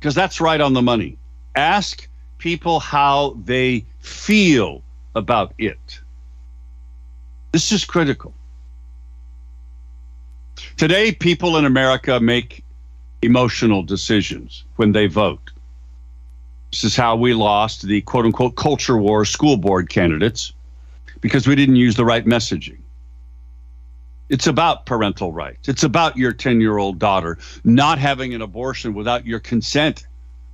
because 0.00 0.16
that's 0.16 0.40
right 0.40 0.60
on 0.60 0.72
the 0.72 0.82
money. 0.82 1.16
Ask 1.54 2.08
people 2.38 2.80
how 2.80 3.36
they 3.44 3.84
feel 4.00 4.82
about 5.14 5.52
it. 5.58 6.00
This 7.52 7.72
is 7.72 7.84
critical. 7.84 8.34
Today, 10.76 11.12
people 11.12 11.56
in 11.56 11.64
America 11.64 12.20
make 12.20 12.64
emotional 13.22 13.82
decisions 13.82 14.64
when 14.76 14.92
they 14.92 15.06
vote. 15.06 15.50
This 16.70 16.84
is 16.84 16.96
how 16.96 17.16
we 17.16 17.34
lost 17.34 17.82
the 17.82 18.00
quote 18.02 18.26
unquote 18.26 18.56
culture 18.56 18.96
war 18.96 19.24
school 19.24 19.56
board 19.56 19.88
candidates 19.88 20.52
because 21.20 21.46
we 21.46 21.54
didn't 21.54 21.76
use 21.76 21.96
the 21.96 22.04
right 22.04 22.24
messaging. 22.24 22.78
It's 24.28 24.46
about 24.46 24.84
parental 24.84 25.32
rights. 25.32 25.68
It's 25.68 25.82
about 25.82 26.18
your 26.18 26.32
10 26.32 26.60
year 26.60 26.76
old 26.76 26.98
daughter 26.98 27.38
not 27.64 27.98
having 27.98 28.34
an 28.34 28.42
abortion 28.42 28.92
without 28.92 29.26
your 29.26 29.40
consent 29.40 30.06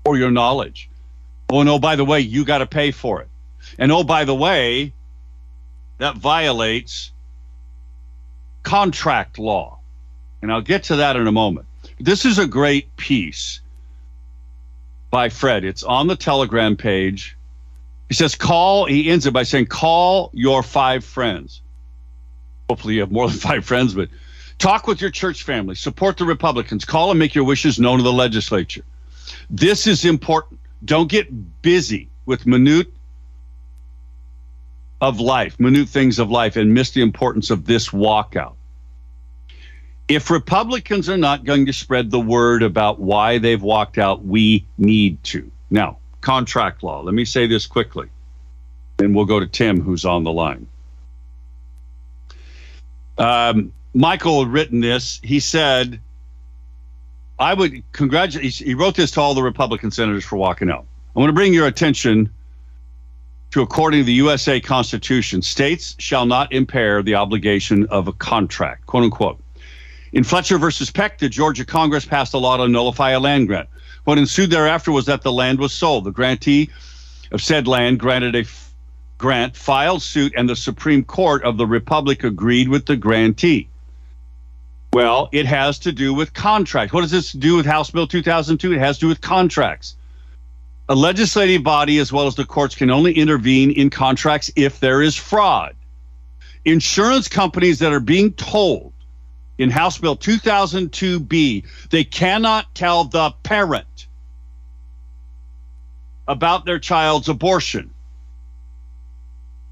or 0.05 0.17
your 0.17 0.31
knowledge. 0.31 0.89
Oh, 1.55 1.61
and 1.61 1.69
oh, 1.69 1.79
by 1.79 1.95
the 1.95 2.05
way, 2.05 2.19
you 2.19 2.45
got 2.45 2.59
to 2.59 2.67
pay 2.67 2.91
for 2.91 3.21
it. 3.23 3.29
And 3.79 3.93
oh, 3.93 4.03
by 4.03 4.25
the 4.25 4.35
way, 4.35 4.93
that 5.99 6.17
violates 6.17 7.13
contract 8.65 9.39
law. 9.39 9.79
And 10.43 10.51
I'll 10.51 10.63
get 10.63 10.83
to 10.85 10.97
that 10.97 11.15
in 11.15 11.29
a 11.29 11.33
moment. 11.33 11.67
This 12.01 12.25
is 12.25 12.41
a 12.41 12.49
great 12.49 12.97
piece 12.97 13.61
by 15.13 15.29
Fred. 15.29 15.65
It's 15.65 15.85
on 15.85 16.09
the 16.09 16.17
Telegram 16.17 16.75
page. 16.77 17.37
He 18.09 18.15
says, 18.15 18.35
call, 18.35 18.87
he 18.87 19.09
ends 19.09 19.25
it 19.27 19.33
by 19.33 19.45
saying, 19.45 19.67
call 19.67 20.31
your 20.33 20.61
five 20.61 21.05
friends. 21.05 21.63
Hopefully, 22.69 22.95
you 22.95 23.01
have 23.01 23.13
more 23.13 23.29
than 23.31 23.39
five 23.39 23.65
friends, 23.65 23.95
but 23.95 24.09
talk 24.59 24.89
with 24.89 25.01
your 25.01 25.11
church 25.11 25.45
family, 25.45 25.77
support 25.77 26.17
the 26.17 26.25
Republicans, 26.25 26.85
call 26.85 27.13
and 27.13 27.21
make 27.21 27.37
your 27.37 27.45
wishes 27.45 27.79
known 27.79 27.99
to 27.99 28.03
the 28.03 28.13
legislature. 28.13 28.83
This 29.49 29.87
is 29.87 30.05
important. 30.05 30.59
Don't 30.85 31.09
get 31.09 31.63
busy 31.63 32.09
with 32.27 32.47
minute 32.47 32.93
of 35.01 35.21
life, 35.21 35.59
minute 35.61 35.89
things 35.89 36.19
of 36.19 36.31
life, 36.31 36.57
and 36.57 36.75
miss 36.75 36.91
the 36.91 37.03
importance 37.03 37.51
of 37.51 37.67
this 37.67 37.91
walkout. 37.91 38.55
If 40.09 40.31
Republicans 40.31 41.09
are 41.09 41.17
not 41.17 41.45
going 41.45 41.67
to 41.67 41.73
spread 41.73 42.11
the 42.11 42.21
word 42.21 42.63
about 42.63 43.01
why 43.01 43.39
they've 43.39 43.63
walked 43.63 43.99
out, 43.99 44.25
we 44.25 44.67
need 44.77 45.23
to. 45.25 45.51
Now, 45.71 45.99
contract 46.21 46.83
law. 46.83 47.01
Let 47.01 47.15
me 47.15 47.25
say 47.25 47.47
this 47.47 47.67
quickly, 47.67 48.09
and 48.99 49.15
we'll 49.15 49.25
go 49.25 49.41
to 49.41 49.47
Tim, 49.47 49.81
who's 49.81 50.05
on 50.05 50.25
the 50.25 50.33
line. 50.33 50.67
Um, 53.17 53.73
Michael 53.95 54.43
had 54.43 54.53
written 54.53 54.81
this. 54.81 55.21
He 55.23 55.41
said, 55.41 56.01
I 57.39 57.55
would 57.55 57.83
congratulate, 57.93 58.55
he 58.55 58.75
wrote 58.75 58.95
this 58.95 59.11
to 59.13 59.21
all 59.21 59.35
the 59.35 59.43
Republican 59.43 59.91
senators 59.91 60.25
for 60.25 60.37
walking 60.37 60.71
out. 60.71 60.87
I 61.15 61.19
want 61.19 61.31
to 61.31 61.35
bring 61.35 61.53
your 61.53 61.67
attention 61.67 62.31
to 63.55 63.63
according 63.63 64.01
to 64.01 64.05
the 64.05 64.13
USA 64.15 64.61
Constitution, 64.61 65.41
states 65.41 65.95
shall 66.01 66.27
not 66.27 66.53
impair 66.53 67.03
the 67.03 67.15
obligation 67.15 67.87
of 67.87 68.09
a 68.09 68.13
contract, 68.13 68.85
quote 68.87 69.05
unquote. 69.05 69.41
In 70.13 70.25
Fletcher 70.25 70.59
versus 70.59 70.91
Peck, 70.91 71.19
the 71.19 71.29
Georgia 71.29 71.65
Congress 71.65 72.05
passed 72.05 72.35
a 72.35 72.39
law 72.39 72.57
to 72.57 72.67
nullify 72.67 73.11
a 73.11 73.21
land 73.21 73.47
grant. 73.47 73.69
What 74.05 74.19
ensued 74.19 74.51
thereafter 74.51 74.91
was 74.91 75.07
that 75.07 75.23
the 75.23 75.31
land 75.33 75.61
was 75.61 75.73
sold. 75.73 76.03
The 76.03 76.11
grantee 76.11 76.69
of 77.31 77.43
said 77.43 77.69
land 77.69 78.01
granted 78.01 78.35
a 78.35 78.41
f- 78.41 78.75
grant, 79.19 79.57
filed 79.57 80.03
suit, 80.03 80.33
and 80.37 80.49
the 80.49 80.57
Supreme 80.57 81.05
Court 81.05 81.45
of 81.45 81.57
the 81.57 81.67
Republic 81.67 82.25
agreed 82.25 82.69
with 82.69 82.87
the 82.87 82.97
grantee. 82.97 83.69
Well, 84.95 85.29
it 85.33 85.45
has 85.47 85.81
to 85.81 85.91
do 85.91 86.15
with 86.15 86.35
contracts. 86.35 86.93
What 86.93 87.01
does 87.01 87.11
this 87.11 87.33
do 87.33 87.57
with 87.57 87.67
House 87.67 87.91
Bill 87.91 88.07
2002? 88.07 88.75
It 88.75 88.79
has 88.79 88.97
to 88.99 89.01
do 89.01 89.09
with 89.09 89.21
contracts. 89.21 89.97
A 90.89 90.95
legislative 90.95 91.65
body, 91.65 91.99
as 91.99 92.13
well 92.13 92.29
as 92.29 92.37
the 92.37 92.45
courts, 92.45 92.77
can 92.77 92.93
only 92.93 93.13
intervene 93.13 93.73
in 93.73 93.91
contracts 93.91 94.53
if 94.55 94.79
there 94.79 95.03
is 95.03 95.17
fraud. 95.17 95.75
Insurance 96.65 97.27
companies 97.27 97.81
that 97.81 97.93
are 97.93 97.99
being 97.99 98.35
told 98.35 98.93
in 99.59 99.69
House 99.69 99.99
Bill 99.99 100.17
2002B 100.17 101.65
they 101.91 102.05
cannot 102.05 102.73
tell 102.77 103.03
the 103.03 103.33
parent 103.43 104.07
about 106.29 106.67
their 106.67 106.79
child's 106.79 107.29
abortion 107.29 107.93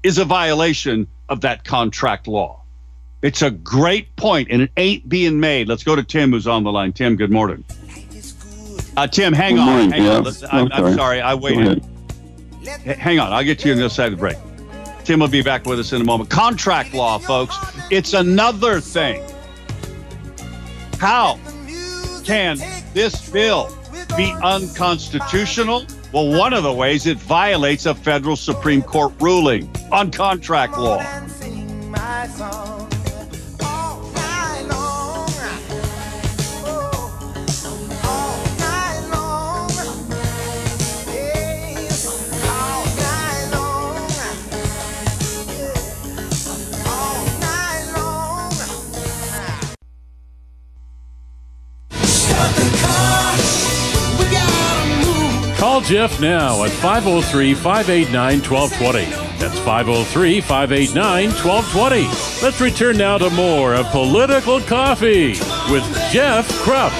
is 0.03 0.17
a 0.17 0.25
violation 0.25 1.07
of 1.29 1.39
that 1.41 1.63
contract 1.63 2.27
law. 2.27 2.62
It's 3.23 3.41
a 3.41 3.49
great 3.49 4.13
point, 4.17 4.49
and 4.51 4.61
it 4.61 4.71
ain't 4.77 5.07
being 5.09 5.39
made. 5.39 5.67
Let's 5.69 5.83
go 5.83 5.95
to 5.95 6.03
Tim, 6.03 6.31
who's 6.31 6.45
on 6.45 6.63
the 6.63 6.71
line. 6.71 6.91
Tim, 6.93 7.15
good 7.15 7.31
morning. 7.31 7.63
Uh, 8.97 9.07
Tim, 9.07 9.33
hang 9.33 9.55
Good 9.55 9.61
on. 9.61 9.65
morning, 9.67 9.91
hang 9.91 10.01
on. 10.07 10.23
Jeff. 10.23 10.25
Let's- 10.25 10.53
I'm, 10.53 10.71
I'm 10.71 10.93
sorry. 10.93 11.21
I 11.21 11.33
waited. 11.33 11.83
H- 12.85 12.97
Hang 12.97 13.19
on. 13.19 13.33
I'll 13.33 13.43
get 13.43 13.59
to 13.59 13.67
you 13.67 13.73
on 13.73 13.79
the 13.79 13.85
other 13.85 13.93
side 13.93 14.11
of 14.11 14.11
the 14.11 14.17
break. 14.17 14.37
Tim 15.03 15.19
will 15.19 15.27
be 15.27 15.41
back 15.41 15.65
with 15.65 15.79
us 15.79 15.91
in 15.93 16.01
a 16.01 16.05
moment. 16.05 16.29
Contract 16.29 16.93
law, 16.93 17.17
folks. 17.17 17.55
It's 17.89 18.13
another 18.13 18.79
thing. 18.79 19.23
How 20.99 21.39
can 22.23 22.57
this 22.93 23.29
bill 23.29 23.75
be 24.15 24.33
unconstitutional? 24.43 25.85
Well, 26.13 26.29
one 26.37 26.53
of 26.53 26.63
the 26.63 26.71
ways 26.71 27.07
it 27.07 27.17
violates 27.17 27.85
a 27.85 27.95
federal 27.95 28.35
Supreme 28.35 28.81
Court 28.81 29.13
ruling 29.19 29.69
on 29.91 30.11
contract 30.11 30.77
law. 30.77 30.99
Call 55.73 55.81
Jeff 55.81 56.21
now 56.21 56.63
at 56.65 56.69
503 56.69 57.55
589 57.55 58.41
1220. 58.47 59.05
That's 59.39 59.57
503 59.57 60.39
589 60.39 61.29
1220. 61.31 62.45
Let's 62.45 62.61
return 62.61 62.95
now 62.95 63.17
to 63.17 63.31
more 63.31 63.73
of 63.73 63.87
Political 63.87 64.61
Coffee 64.61 65.29
with 65.71 65.83
Jeff 66.11 66.47
Kropf. 66.61 66.93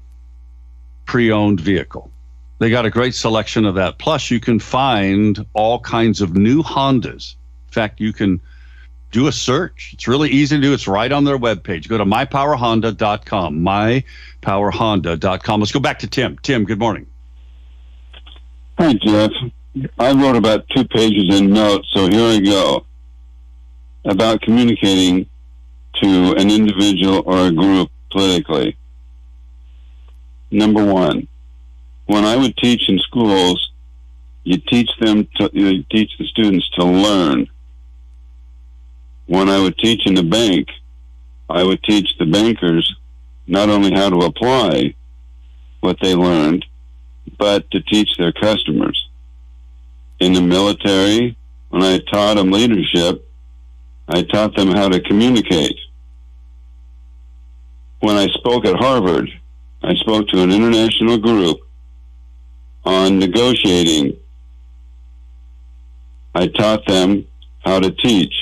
pre-owned 1.06 1.60
vehicle. 1.60 2.10
They 2.58 2.70
got 2.70 2.86
a 2.86 2.90
great 2.90 3.14
selection 3.14 3.64
of 3.64 3.74
that. 3.74 3.98
Plus, 3.98 4.30
you 4.30 4.40
can 4.40 4.60
find 4.60 5.44
all 5.52 5.80
kinds 5.80 6.20
of 6.20 6.36
new 6.36 6.62
Hondas. 6.62 7.34
In 7.68 7.72
fact, 7.72 8.00
you 8.00 8.12
can 8.12 8.40
do 9.12 9.26
a 9.28 9.32
search. 9.32 9.90
It's 9.94 10.08
really 10.08 10.30
easy 10.30 10.56
to 10.56 10.62
do. 10.62 10.72
It's 10.72 10.88
right 10.88 11.10
on 11.10 11.24
their 11.24 11.38
webpage. 11.38 11.88
Go 11.88 11.98
to 11.98 12.04
mypowerhonda.com. 12.04 13.58
Mypowerhonda.com. 14.42 15.60
Let's 15.60 15.72
go 15.72 15.80
back 15.80 15.98
to 16.00 16.06
Tim. 16.06 16.38
Tim, 16.42 16.64
good 16.64 16.78
morning. 16.78 17.06
Hi, 18.78 18.92
Jeff. 18.94 19.30
I 19.98 20.12
wrote 20.12 20.36
about 20.36 20.68
two 20.68 20.84
pages 20.84 21.38
in 21.38 21.50
notes, 21.52 21.88
so 21.92 22.08
here 22.08 22.24
I 22.24 22.40
go. 22.40 22.84
About 24.04 24.40
communicating 24.42 25.26
to 26.02 26.34
an 26.36 26.50
individual 26.50 27.22
or 27.26 27.46
a 27.46 27.52
group 27.52 27.90
politically. 28.10 28.76
Number 30.50 30.84
one, 30.84 31.26
when 32.06 32.24
I 32.24 32.36
would 32.36 32.56
teach 32.56 32.88
in 32.88 32.98
schools, 32.98 33.72
you 34.44 34.58
teach 34.58 34.90
them 35.00 35.26
to 35.36 35.50
you 35.52 35.82
teach 35.90 36.12
the 36.18 36.26
students 36.26 36.68
to 36.70 36.84
learn. 36.84 37.48
When 39.26 39.48
I 39.48 39.60
would 39.60 39.76
teach 39.78 40.06
in 40.06 40.14
the 40.14 40.22
bank, 40.22 40.68
I 41.48 41.62
would 41.62 41.82
teach 41.82 42.08
the 42.18 42.26
bankers 42.26 42.94
not 43.46 43.68
only 43.68 43.92
how 43.92 44.10
to 44.10 44.26
apply 44.26 44.94
what 45.80 45.98
they 46.00 46.14
learned, 46.14 46.64
but 47.38 47.70
to 47.70 47.80
teach 47.80 48.16
their 48.16 48.32
customers. 48.32 49.08
In 50.20 50.32
the 50.32 50.40
military, 50.40 51.36
when 51.68 51.82
I 51.82 51.98
taught 52.10 52.36
them 52.36 52.50
leadership, 52.50 53.28
I 54.08 54.22
taught 54.22 54.56
them 54.56 54.68
how 54.68 54.88
to 54.88 55.00
communicate. 55.00 55.76
When 58.00 58.16
I 58.16 58.28
spoke 58.28 58.64
at 58.64 58.76
Harvard, 58.76 59.30
I 59.82 59.94
spoke 59.94 60.28
to 60.28 60.42
an 60.42 60.52
international 60.52 61.18
group 61.18 61.58
on 62.84 63.18
negotiating. 63.18 64.16
I 66.34 66.46
taught 66.46 66.86
them 66.86 67.26
how 67.64 67.80
to 67.80 67.90
teach. 67.90 68.34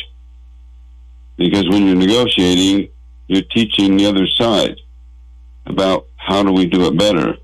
Because 1.37 1.69
when 1.69 1.87
you're 1.87 1.97
negotiating, 1.97 2.89
you're 3.27 3.43
teaching 3.43 3.97
the 3.97 4.07
other 4.07 4.27
side 4.27 4.81
about 5.67 6.07
how 6.17 6.43
do 6.43 6.53
we 6.53 6.67
do 6.67 6.87
it 6.87 6.97
better. 6.97 7.37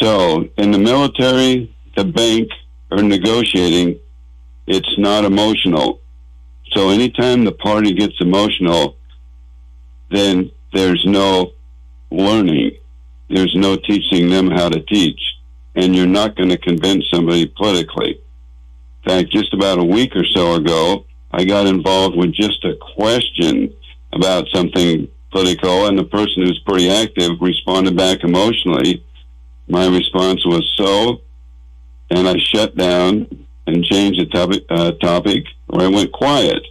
So 0.00 0.48
in 0.56 0.70
the 0.70 0.78
military, 0.78 1.74
the 1.96 2.04
bank, 2.04 2.48
or 2.90 3.02
negotiating, 3.02 3.98
it's 4.66 4.98
not 4.98 5.24
emotional. 5.24 6.00
So 6.72 6.90
anytime 6.90 7.44
the 7.44 7.52
party 7.52 7.92
gets 7.94 8.14
emotional, 8.20 8.96
then 10.10 10.50
there's 10.72 11.04
no 11.06 11.52
learning. 12.10 12.72
There's 13.28 13.54
no 13.54 13.76
teaching 13.76 14.28
them 14.28 14.50
how 14.50 14.68
to 14.68 14.80
teach. 14.80 15.20
And 15.74 15.94
you're 15.96 16.06
not 16.06 16.36
going 16.36 16.50
to 16.50 16.58
convince 16.58 17.04
somebody 17.10 17.46
politically. 17.46 18.20
In 19.04 19.10
fact, 19.10 19.30
just 19.30 19.54
about 19.54 19.78
a 19.78 19.84
week 19.84 20.14
or 20.14 20.24
so 20.24 20.54
ago, 20.54 21.06
I 21.32 21.44
got 21.44 21.66
involved 21.66 22.16
with 22.16 22.32
just 22.32 22.64
a 22.64 22.76
question 22.94 23.74
about 24.12 24.48
something 24.52 25.08
political, 25.30 25.86
and 25.86 25.98
the 25.98 26.04
person 26.04 26.42
who's 26.42 26.58
pretty 26.66 26.90
active 26.90 27.32
responded 27.40 27.96
back 27.96 28.22
emotionally. 28.22 29.02
My 29.66 29.86
response 29.86 30.44
was 30.44 30.70
so, 30.76 31.22
and 32.10 32.28
I 32.28 32.36
shut 32.38 32.76
down 32.76 33.46
and 33.66 33.84
changed 33.84 34.20
the 34.20 34.26
topic, 34.26 34.64
uh, 34.68 34.92
topic 34.92 35.44
or 35.68 35.82
I 35.82 35.88
went 35.88 36.12
quiet. 36.12 36.66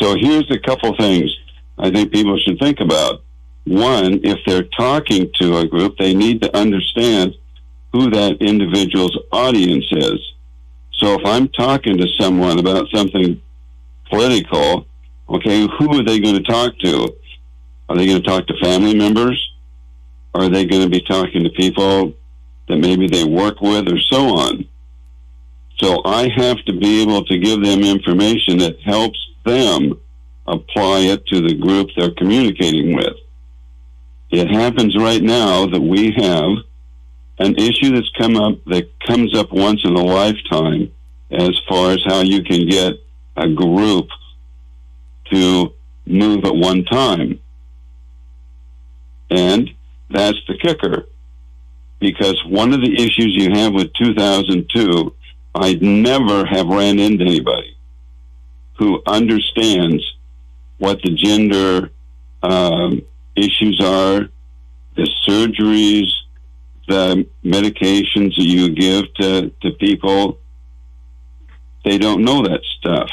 So 0.00 0.16
here's 0.18 0.50
a 0.50 0.58
couple 0.58 0.96
things 0.96 1.30
I 1.78 1.90
think 1.90 2.12
people 2.12 2.38
should 2.38 2.58
think 2.58 2.80
about. 2.80 3.22
One, 3.64 4.20
if 4.24 4.38
they're 4.46 4.62
talking 4.62 5.30
to 5.34 5.58
a 5.58 5.66
group, 5.66 5.98
they 5.98 6.14
need 6.14 6.40
to 6.42 6.56
understand 6.56 7.34
who 7.92 8.08
that 8.10 8.40
individual's 8.40 9.16
audience 9.32 9.86
is. 9.90 10.18
So 10.94 11.18
if 11.18 11.26
I'm 11.26 11.48
talking 11.48 11.98
to 11.98 12.08
someone 12.18 12.58
about 12.58 12.88
something 12.94 13.40
political, 14.10 14.86
okay, 15.28 15.66
who 15.78 15.98
are 15.98 16.04
they 16.04 16.20
going 16.20 16.36
to 16.36 16.42
talk 16.42 16.78
to? 16.80 17.16
Are 17.88 17.96
they 17.96 18.06
going 18.06 18.22
to 18.22 18.28
talk 18.28 18.46
to 18.46 18.54
family 18.62 18.94
members? 18.94 19.38
Are 20.34 20.48
they 20.48 20.64
going 20.64 20.82
to 20.82 20.88
be 20.88 21.00
talking 21.00 21.44
to 21.44 21.50
people 21.50 22.14
that 22.68 22.76
maybe 22.76 23.08
they 23.08 23.24
work 23.24 23.60
with 23.60 23.88
or 23.88 23.98
so 23.98 24.36
on? 24.36 24.66
So 25.78 26.02
I 26.04 26.28
have 26.36 26.58
to 26.66 26.72
be 26.72 27.02
able 27.02 27.24
to 27.24 27.38
give 27.38 27.64
them 27.64 27.82
information 27.82 28.58
that 28.58 28.80
helps 28.80 29.18
them 29.44 29.98
apply 30.46 31.00
it 31.00 31.26
to 31.26 31.40
the 31.40 31.54
group 31.54 31.88
they're 31.96 32.10
communicating 32.10 32.94
with. 32.94 33.16
It 34.30 34.48
happens 34.50 34.96
right 34.96 35.22
now 35.22 35.66
that 35.66 35.80
we 35.80 36.12
have 36.12 36.58
an 37.38 37.56
issue 37.56 37.94
that's 37.94 38.10
come 38.18 38.36
up 38.36 38.62
that 38.66 38.88
comes 39.00 39.34
up 39.36 39.50
once 39.50 39.80
in 39.84 39.94
a 39.94 40.02
lifetime 40.02 40.92
as 41.30 41.58
far 41.68 41.92
as 41.92 42.04
how 42.06 42.20
you 42.20 42.42
can 42.42 42.68
get 42.68 42.94
a 43.40 43.48
group 43.48 44.08
to 45.32 45.72
move 46.06 46.44
at 46.44 46.54
one 46.54 46.84
time. 46.84 47.40
And 49.30 49.70
that's 50.10 50.38
the 50.46 50.56
kicker. 50.58 51.06
Because 52.00 52.42
one 52.46 52.72
of 52.72 52.80
the 52.80 52.94
issues 52.94 53.34
you 53.34 53.50
have 53.52 53.72
with 53.72 53.92
2002, 53.94 55.14
I'd 55.54 55.82
never 55.82 56.44
have 56.46 56.66
ran 56.66 56.98
into 56.98 57.24
anybody 57.24 57.76
who 58.78 59.02
understands 59.06 60.02
what 60.78 61.00
the 61.02 61.14
gender 61.14 61.90
um, 62.42 63.02
issues 63.36 63.80
are, 63.80 64.28
the 64.96 65.08
surgeries, 65.28 66.10
the 66.88 67.26
medications 67.44 68.34
that 68.36 68.44
you 68.44 68.70
give 68.70 69.12
to, 69.14 69.50
to 69.62 69.70
people. 69.72 70.38
They 71.84 71.98
don't 71.98 72.24
know 72.24 72.42
that 72.42 72.62
stuff. 72.78 73.10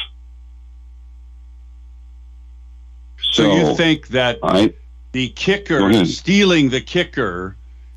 So, 3.31 3.55
you 3.55 3.75
think 3.75 4.09
that 4.09 4.39
I 4.41 4.73
the 5.11 5.29
kicker, 5.29 6.05
stealing 6.05 6.69
the 6.69 6.81
kicker, 6.81 7.55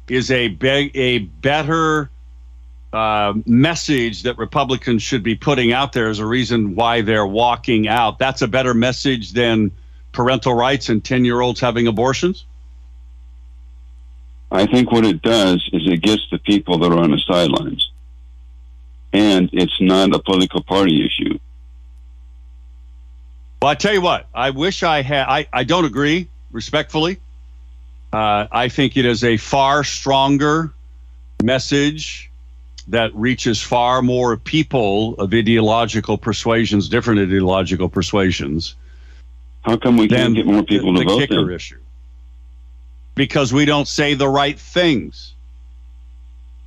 is 0.09 0.31
a 0.31 0.49
be- 0.49 0.91
a 0.95 1.19
better 1.19 2.11
uh, 2.93 3.35
message 3.47 4.25
that 4.25 4.39
Republicans 4.39 5.03
should 5.03 5.23
be 5.23 5.35
putting 5.35 5.73
out 5.73 5.93
there 5.93 6.09
as 6.09 6.19
a 6.19 6.27
reason 6.27 6.75
why 6.75 7.03
they're 7.03 7.27
walking 7.27 7.89
out. 7.89 8.19
That's 8.19 8.43
a 8.43 8.49
better 8.49 8.75
message 8.75 9.33
than 9.33 9.71
parental 10.13 10.55
rights 10.55 10.89
and 10.89 11.05
ten 11.05 11.25
year 11.25 11.41
olds 11.41 11.61
having 11.61 11.87
abortions. 11.87 12.45
I 14.51 14.67
think 14.67 14.91
what 14.91 15.05
it 15.05 15.23
does 15.23 15.69
is 15.73 15.87
it 15.87 16.03
gets 16.03 16.23
the 16.31 16.39
people 16.39 16.79
that 16.79 16.91
are 16.91 16.99
on 16.99 17.13
the 17.13 17.19
sidelines. 17.19 17.91
And 19.13 19.51
it's 19.53 19.81
not 19.81 20.15
a 20.15 20.19
political 20.19 20.63
party 20.63 21.05
issue. 21.07 21.39
Well, 23.63 23.71
I 23.71 23.75
tell 23.75 23.93
you 23.93 24.01
what, 24.01 24.27
I 24.35 24.51
wish 24.51 24.83
I 24.83 25.03
had. 25.03 25.27
I, 25.29 25.47
I 25.53 25.65
don't 25.65 25.85
agree, 25.85 26.29
respectfully. 26.51 27.21
Uh, 28.11 28.47
I 28.51 28.69
think 28.71 28.97
it 28.97 29.05
is 29.05 29.23
a 29.23 29.37
far 29.37 29.85
stronger 29.85 30.73
message 31.43 32.31
that 32.89 33.15
reaches 33.15 33.63
far 33.63 34.03
more 34.03 34.37
people 34.37 35.15
of 35.17 35.33
ideological 35.33 36.17
persuasions, 36.19 36.89
different 36.89 37.21
ideological 37.21 37.89
persuasions, 37.89 38.75
How 39.61 39.77
come 39.77 39.97
we 39.97 40.09
can't 40.09 40.35
get 40.35 40.47
more 40.47 40.63
people 40.65 40.95
the, 40.95 41.01
to 41.01 41.05
the 41.05 41.11
vote 41.11 41.21
kicker 41.21 41.45
then? 41.47 41.55
issue. 41.55 41.79
Because 43.15 43.53
we 43.53 43.65
don't 43.65 43.87
say 43.87 44.15
the 44.15 44.29
right 44.29 44.59
things. 44.59 45.35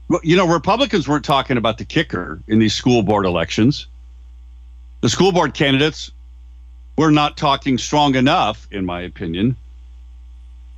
Well, 0.07 0.21
You 0.23 0.37
know, 0.37 0.47
Republicans 0.47 1.07
weren't 1.07 1.25
talking 1.25 1.57
about 1.57 1.77
the 1.77 1.85
kicker 1.85 2.39
in 2.47 2.59
these 2.59 2.75
school 2.75 3.03
board 3.03 3.25
elections. 3.25 3.87
The 5.01 5.09
school 5.09 5.33
board 5.33 5.53
candidates 5.53 6.11
were 6.97 7.11
not 7.11 7.37
talking 7.37 7.77
strong 7.77 8.15
enough, 8.15 8.67
in 8.71 8.85
my 8.85 9.01
opinion, 9.01 9.55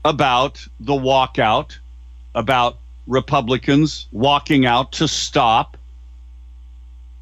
about 0.03 0.65
the 0.79 0.93
walkout, 0.93 1.77
about 2.33 2.77
Republicans 3.07 4.07
walking 4.11 4.65
out 4.65 4.91
to 4.93 5.07
stop 5.07 5.77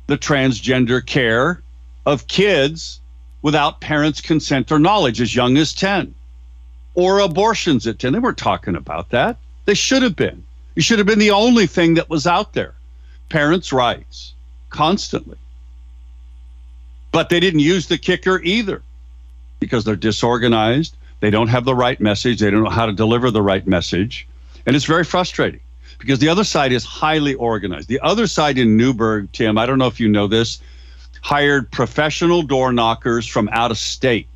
the 0.08 0.18
transgender 0.18 1.06
care 1.06 1.62
of 2.06 2.28
kids 2.28 3.00
without 3.42 3.82
parents' 3.82 4.22
consent 4.22 4.72
or 4.72 4.80
knowledge 4.80 5.22
as 5.22 5.36
young 5.36 5.58
as 5.58 5.74
10 5.74 6.14
or 6.96 7.20
abortions 7.20 7.88
at 7.88 8.00
10. 8.00 8.14
They 8.14 8.20
weren't 8.20 8.38
talking 8.38 8.76
about 8.76 9.10
that. 9.10 9.38
They 9.66 9.74
should 9.74 10.04
have 10.04 10.16
been. 10.16 10.44
It 10.76 10.84
should 10.84 11.00
have 11.00 11.08
been 11.08 11.20
the 11.20 11.32
only 11.32 11.68
thing 11.68 11.96
that 11.96 12.10
was 12.10 12.28
out 12.28 12.54
there. 12.54 12.74
Parents' 13.30 13.74
rights, 13.74 14.34
constantly. 14.70 15.38
But 17.14 17.30
they 17.30 17.40
didn't 17.40 17.62
use 17.62 17.88
the 17.88 17.98
kicker 17.98 18.42
either 18.44 18.82
because 19.60 19.86
they're 19.86 19.96
disorganized. 19.96 20.98
They 21.22 21.30
don't 21.30 21.48
have 21.48 21.64
the 21.64 21.76
right 21.76 22.02
message. 22.02 22.42
They 22.42 22.52
don't 22.52 22.64
know 22.64 22.70
how 22.70 22.88
to 22.88 22.92
deliver 22.92 23.32
the 23.32 23.42
right 23.42 23.66
message. 23.66 24.28
And 24.66 24.76
it's 24.76 24.84
very 24.84 25.06
frustrating 25.06 25.62
because 26.00 26.20
the 26.20 26.28
other 26.28 26.44
side 26.44 26.74
is 26.74 26.84
highly 26.84 27.36
organized. 27.36 27.88
The 27.88 28.02
other 28.02 28.28
side 28.28 28.58
in 28.58 28.76
Newberg, 28.76 29.32
Tim, 29.32 29.58
I 29.58 29.66
don't 29.66 29.78
know 29.78 29.88
if 29.88 30.00
you 30.00 30.10
know 30.10 30.28
this, 30.28 30.60
hired 31.22 31.72
professional 31.72 32.42
door 32.42 32.74
knockers 32.74 33.26
from 33.28 33.48
out 33.54 33.72
of 33.72 33.78
state, 33.78 34.28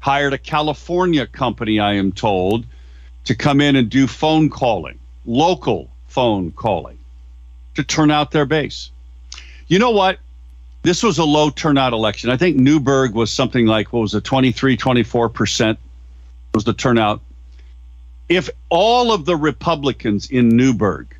hired 0.00 0.34
a 0.34 0.38
California 0.38 1.26
company, 1.26 1.80
I 1.80 1.94
am 1.94 2.12
told, 2.12 2.66
to 3.24 3.34
come 3.34 3.60
in 3.60 3.76
and 3.76 3.88
do 3.88 4.06
phone 4.06 4.50
calling, 4.50 4.98
local 5.24 5.88
phone 6.08 6.50
calling, 6.50 6.98
to 7.76 7.84
turn 7.84 8.10
out 8.10 8.32
their 8.32 8.44
base. 8.44 8.90
You 9.68 9.78
know 9.78 9.92
what? 9.92 10.18
This 10.84 11.02
was 11.02 11.16
a 11.16 11.24
low 11.24 11.48
turnout 11.48 11.94
election. 11.94 12.28
I 12.28 12.36
think 12.36 12.56
Newberg 12.56 13.14
was 13.14 13.32
something 13.32 13.64
like, 13.64 13.90
what 13.90 14.00
was 14.00 14.14
it, 14.14 14.22
23, 14.22 14.76
24% 14.76 15.78
was 16.52 16.64
the 16.64 16.74
turnout. 16.74 17.22
If 18.28 18.50
all 18.68 19.10
of 19.10 19.24
the 19.24 19.34
Republicans 19.34 20.30
in 20.30 20.50
Newberg, 20.50 21.16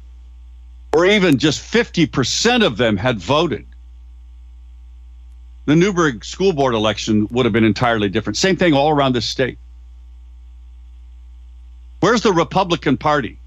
or 0.92 1.06
even 1.06 1.38
just 1.38 1.62
50% 1.62 2.64
of 2.64 2.76
them 2.76 2.98
had 2.98 3.18
voted, 3.18 3.64
the 5.64 5.74
Newberg 5.74 6.26
school 6.26 6.52
board 6.52 6.74
election 6.74 7.26
would 7.30 7.46
have 7.46 7.54
been 7.54 7.64
entirely 7.64 8.10
different. 8.10 8.36
Same 8.36 8.56
thing 8.56 8.74
all 8.74 8.90
around 8.90 9.14
the 9.14 9.22
state. 9.22 9.56
Where's 12.00 12.20
the 12.20 12.34
Republican 12.34 12.98
Party? 12.98 13.38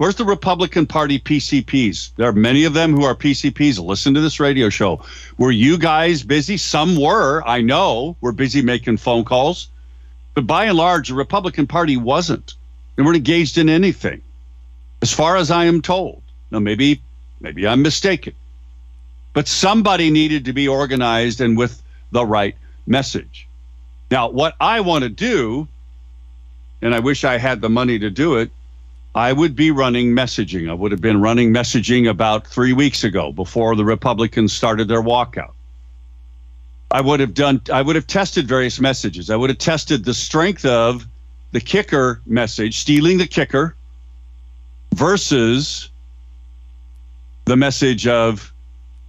Where's 0.00 0.14
the 0.14 0.24
Republican 0.24 0.86
Party 0.86 1.18
PCPs? 1.18 2.12
There 2.16 2.26
are 2.26 2.32
many 2.32 2.64
of 2.64 2.72
them 2.72 2.94
who 2.94 3.04
are 3.04 3.14
PCPs. 3.14 3.78
Listen 3.78 4.14
to 4.14 4.22
this 4.22 4.40
radio 4.40 4.70
show. 4.70 5.04
Were 5.36 5.50
you 5.50 5.76
guys 5.76 6.22
busy? 6.22 6.56
Some 6.56 6.98
were, 6.98 7.46
I 7.46 7.60
know, 7.60 8.16
were 8.22 8.32
busy 8.32 8.62
making 8.62 8.96
phone 8.96 9.26
calls. 9.26 9.68
But 10.32 10.46
by 10.46 10.64
and 10.64 10.78
large, 10.78 11.08
the 11.08 11.14
Republican 11.14 11.66
Party 11.66 11.98
wasn't. 11.98 12.54
They 12.96 13.02
weren't 13.02 13.18
engaged 13.18 13.58
in 13.58 13.68
anything, 13.68 14.22
as 15.02 15.12
far 15.12 15.36
as 15.36 15.50
I 15.50 15.66
am 15.66 15.82
told. 15.82 16.22
Now, 16.50 16.60
maybe, 16.60 17.02
maybe 17.42 17.68
I'm 17.68 17.82
mistaken. 17.82 18.32
But 19.34 19.48
somebody 19.48 20.10
needed 20.10 20.46
to 20.46 20.54
be 20.54 20.66
organized 20.66 21.42
and 21.42 21.58
with 21.58 21.82
the 22.10 22.24
right 22.24 22.56
message. 22.86 23.46
Now, 24.10 24.30
what 24.30 24.56
I 24.62 24.80
want 24.80 25.04
to 25.04 25.10
do, 25.10 25.68
and 26.80 26.94
I 26.94 27.00
wish 27.00 27.22
I 27.22 27.36
had 27.36 27.60
the 27.60 27.68
money 27.68 27.98
to 27.98 28.08
do 28.08 28.36
it, 28.36 28.50
I 29.14 29.32
would 29.32 29.56
be 29.56 29.70
running 29.70 30.12
messaging. 30.12 30.70
I 30.70 30.74
would 30.74 30.92
have 30.92 31.00
been 31.00 31.20
running 31.20 31.52
messaging 31.52 32.08
about 32.08 32.46
three 32.46 32.72
weeks 32.72 33.02
ago 33.02 33.32
before 33.32 33.74
the 33.74 33.84
Republicans 33.84 34.52
started 34.52 34.86
their 34.86 35.02
walkout. 35.02 35.52
I 36.92 37.00
would 37.00 37.20
have 37.20 37.34
done, 37.34 37.60
I 37.72 37.82
would 37.82 37.96
have 37.96 38.06
tested 38.06 38.46
various 38.46 38.80
messages. 38.80 39.30
I 39.30 39.36
would 39.36 39.50
have 39.50 39.58
tested 39.58 40.04
the 40.04 40.14
strength 40.14 40.64
of 40.64 41.06
the 41.52 41.60
kicker 41.60 42.20
message, 42.26 42.78
stealing 42.78 43.18
the 43.18 43.26
kicker, 43.26 43.74
versus 44.94 45.88
the 47.46 47.56
message 47.56 48.06
of 48.06 48.52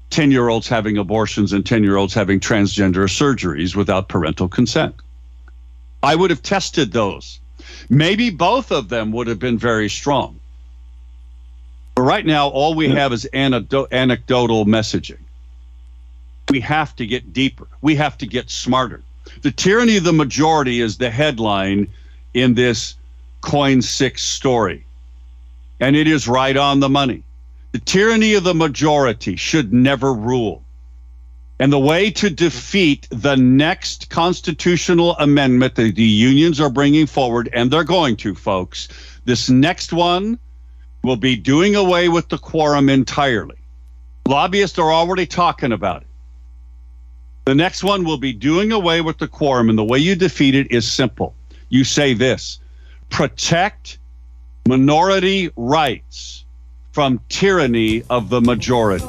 10 0.10 0.32
year 0.32 0.50
olds 0.50 0.68
having 0.68 0.98
abortions 0.98 1.54
and 1.54 1.66
10 1.66 1.84
year 1.84 1.98
olds 1.98 2.14
having 2.14 2.40
transgender 2.40 3.08
surgeries 3.08 3.76
without 3.76 4.10
parental 4.10 4.48
consent. 4.48 4.96
I 6.04 6.16
would 6.16 6.32
have 6.32 6.42
tested 6.42 6.92
those. 6.92 7.41
Maybe 7.90 8.30
both 8.30 8.72
of 8.72 8.90
them 8.90 9.12
would 9.12 9.28
have 9.28 9.40
been 9.40 9.58
very 9.58 9.90
strong. 9.90 10.40
But 11.96 12.04
right 12.04 12.26
now, 12.26 12.48
all 12.48 12.74
we 12.74 12.90
have 12.90 13.12
is 13.14 13.28
anecdotal 13.34 14.66
messaging. 14.66 15.20
We 16.50 16.62
have 16.62 16.96
to 16.96 17.06
get 17.06 17.34
deeper. 17.34 17.68
We 17.82 17.96
have 17.96 18.18
to 18.20 18.28
get 18.28 18.50
smarter. 18.50 19.02
The 19.42 19.52
tyranny 19.52 19.98
of 19.98 20.04
the 20.04 20.14
majority 20.14 20.82
is 20.82 20.98
the 20.98 21.10
headline 21.10 21.88
in 22.34 22.54
this 22.54 22.96
KOIN 23.42 23.82
Six 23.82 24.24
story. 24.24 24.86
And 25.80 25.96
it 25.96 26.08
is 26.08 26.28
right 26.28 26.56
on 26.56 26.80
the 26.80 26.90
money. 26.90 27.24
The 27.72 27.80
tyranny 27.80 28.34
of 28.34 28.44
the 28.44 28.54
majority 28.54 29.36
should 29.36 29.74
never 29.74 30.14
rule. 30.14 30.64
And 31.62 31.72
the 31.72 31.78
way 31.78 32.10
to 32.10 32.32
defeat 32.32 33.08
the 33.12 33.36
next 33.36 34.10
constitutional 34.10 35.16
amendment 35.18 35.76
that 35.76 35.94
the 35.94 36.04
unions 36.04 36.60
are 36.60 36.72
bringing 36.72 37.06
forward, 37.06 37.52
and 37.54 37.70
they're 37.70 37.84
going 37.84 38.16
to, 38.18 38.34
folks, 38.34 38.88
this 39.26 39.48
next 39.48 39.94
one 39.94 40.40
will 41.04 41.18
be 41.18 41.36
doing 41.36 41.76
away 41.76 42.10
with 42.10 42.30
the 42.30 42.40
quorum 42.40 42.90
entirely. 42.90 43.58
Lobbyists 44.28 44.80
are 44.80 44.92
already 44.92 45.28
talking 45.28 45.72
about 45.72 46.02
it. 46.02 46.08
The 47.46 47.54
next 47.54 47.84
one 47.84 48.06
will 48.06 48.18
be 48.18 48.34
doing 48.34 48.72
away 48.72 49.02
with 49.02 49.20
the 49.20 49.28
quorum, 49.28 49.70
and 49.70 49.78
the 49.78 49.84
way 49.84 50.00
you 50.00 50.16
defeat 50.16 50.56
it 50.56 50.72
is 50.72 50.92
simple. 50.92 51.36
You 51.70 51.84
say 51.84 52.16
this 52.16 52.60
protect 53.12 54.00
minority 54.68 55.52
rights 55.56 56.44
from 56.92 57.22
tyranny 57.30 58.02
of 58.10 58.30
the 58.30 58.42
majority. 58.42 59.06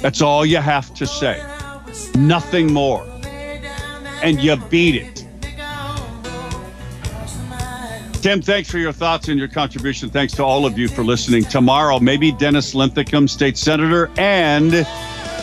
That's 0.00 0.22
all 0.22 0.46
you 0.46 0.58
have 0.58 0.94
to 0.94 1.06
say. 1.06 1.42
Nothing 2.14 2.72
more. 2.72 3.06
And 4.22 4.40
you 4.40 4.56
beat 4.56 4.94
it. 4.96 5.24
Tim, 8.22 8.42
thanks 8.42 8.68
for 8.68 8.78
your 8.78 8.92
thoughts 8.92 9.28
and 9.28 9.38
your 9.38 9.48
contribution. 9.48 10.10
Thanks 10.10 10.32
to 10.34 10.44
all 10.44 10.66
of 10.66 10.76
you 10.76 10.88
for 10.88 11.04
listening. 11.04 11.44
Tomorrow, 11.44 12.00
maybe 12.00 12.32
Dennis 12.32 12.74
Linthicum, 12.74 13.28
state 13.28 13.56
senator, 13.56 14.10
and 14.18 14.72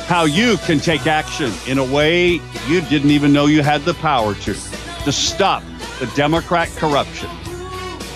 how 0.07 0.25
you 0.25 0.57
can 0.57 0.79
take 0.79 1.07
action 1.07 1.53
in 1.67 1.77
a 1.77 1.83
way 1.83 2.41
you 2.67 2.81
didn't 2.81 3.11
even 3.11 3.31
know 3.31 3.45
you 3.45 3.63
had 3.63 3.81
the 3.83 3.93
power 3.95 4.35
to, 4.35 4.53
to 4.53 5.11
stop 5.11 5.63
the 5.99 6.11
Democrat 6.15 6.67
corruption. 6.75 7.29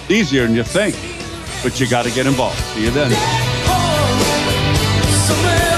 Easier 0.09 0.45
than 0.45 0.55
you 0.55 0.63
think, 0.63 0.95
but 1.63 1.79
you 1.79 1.89
got 1.89 2.03
to 2.03 2.11
get 2.11 2.27
involved. 2.27 2.59
See 2.59 2.83
you 2.83 2.91
then. 2.91 3.11
Oh, 3.13 3.75
Somewhere 5.25 5.68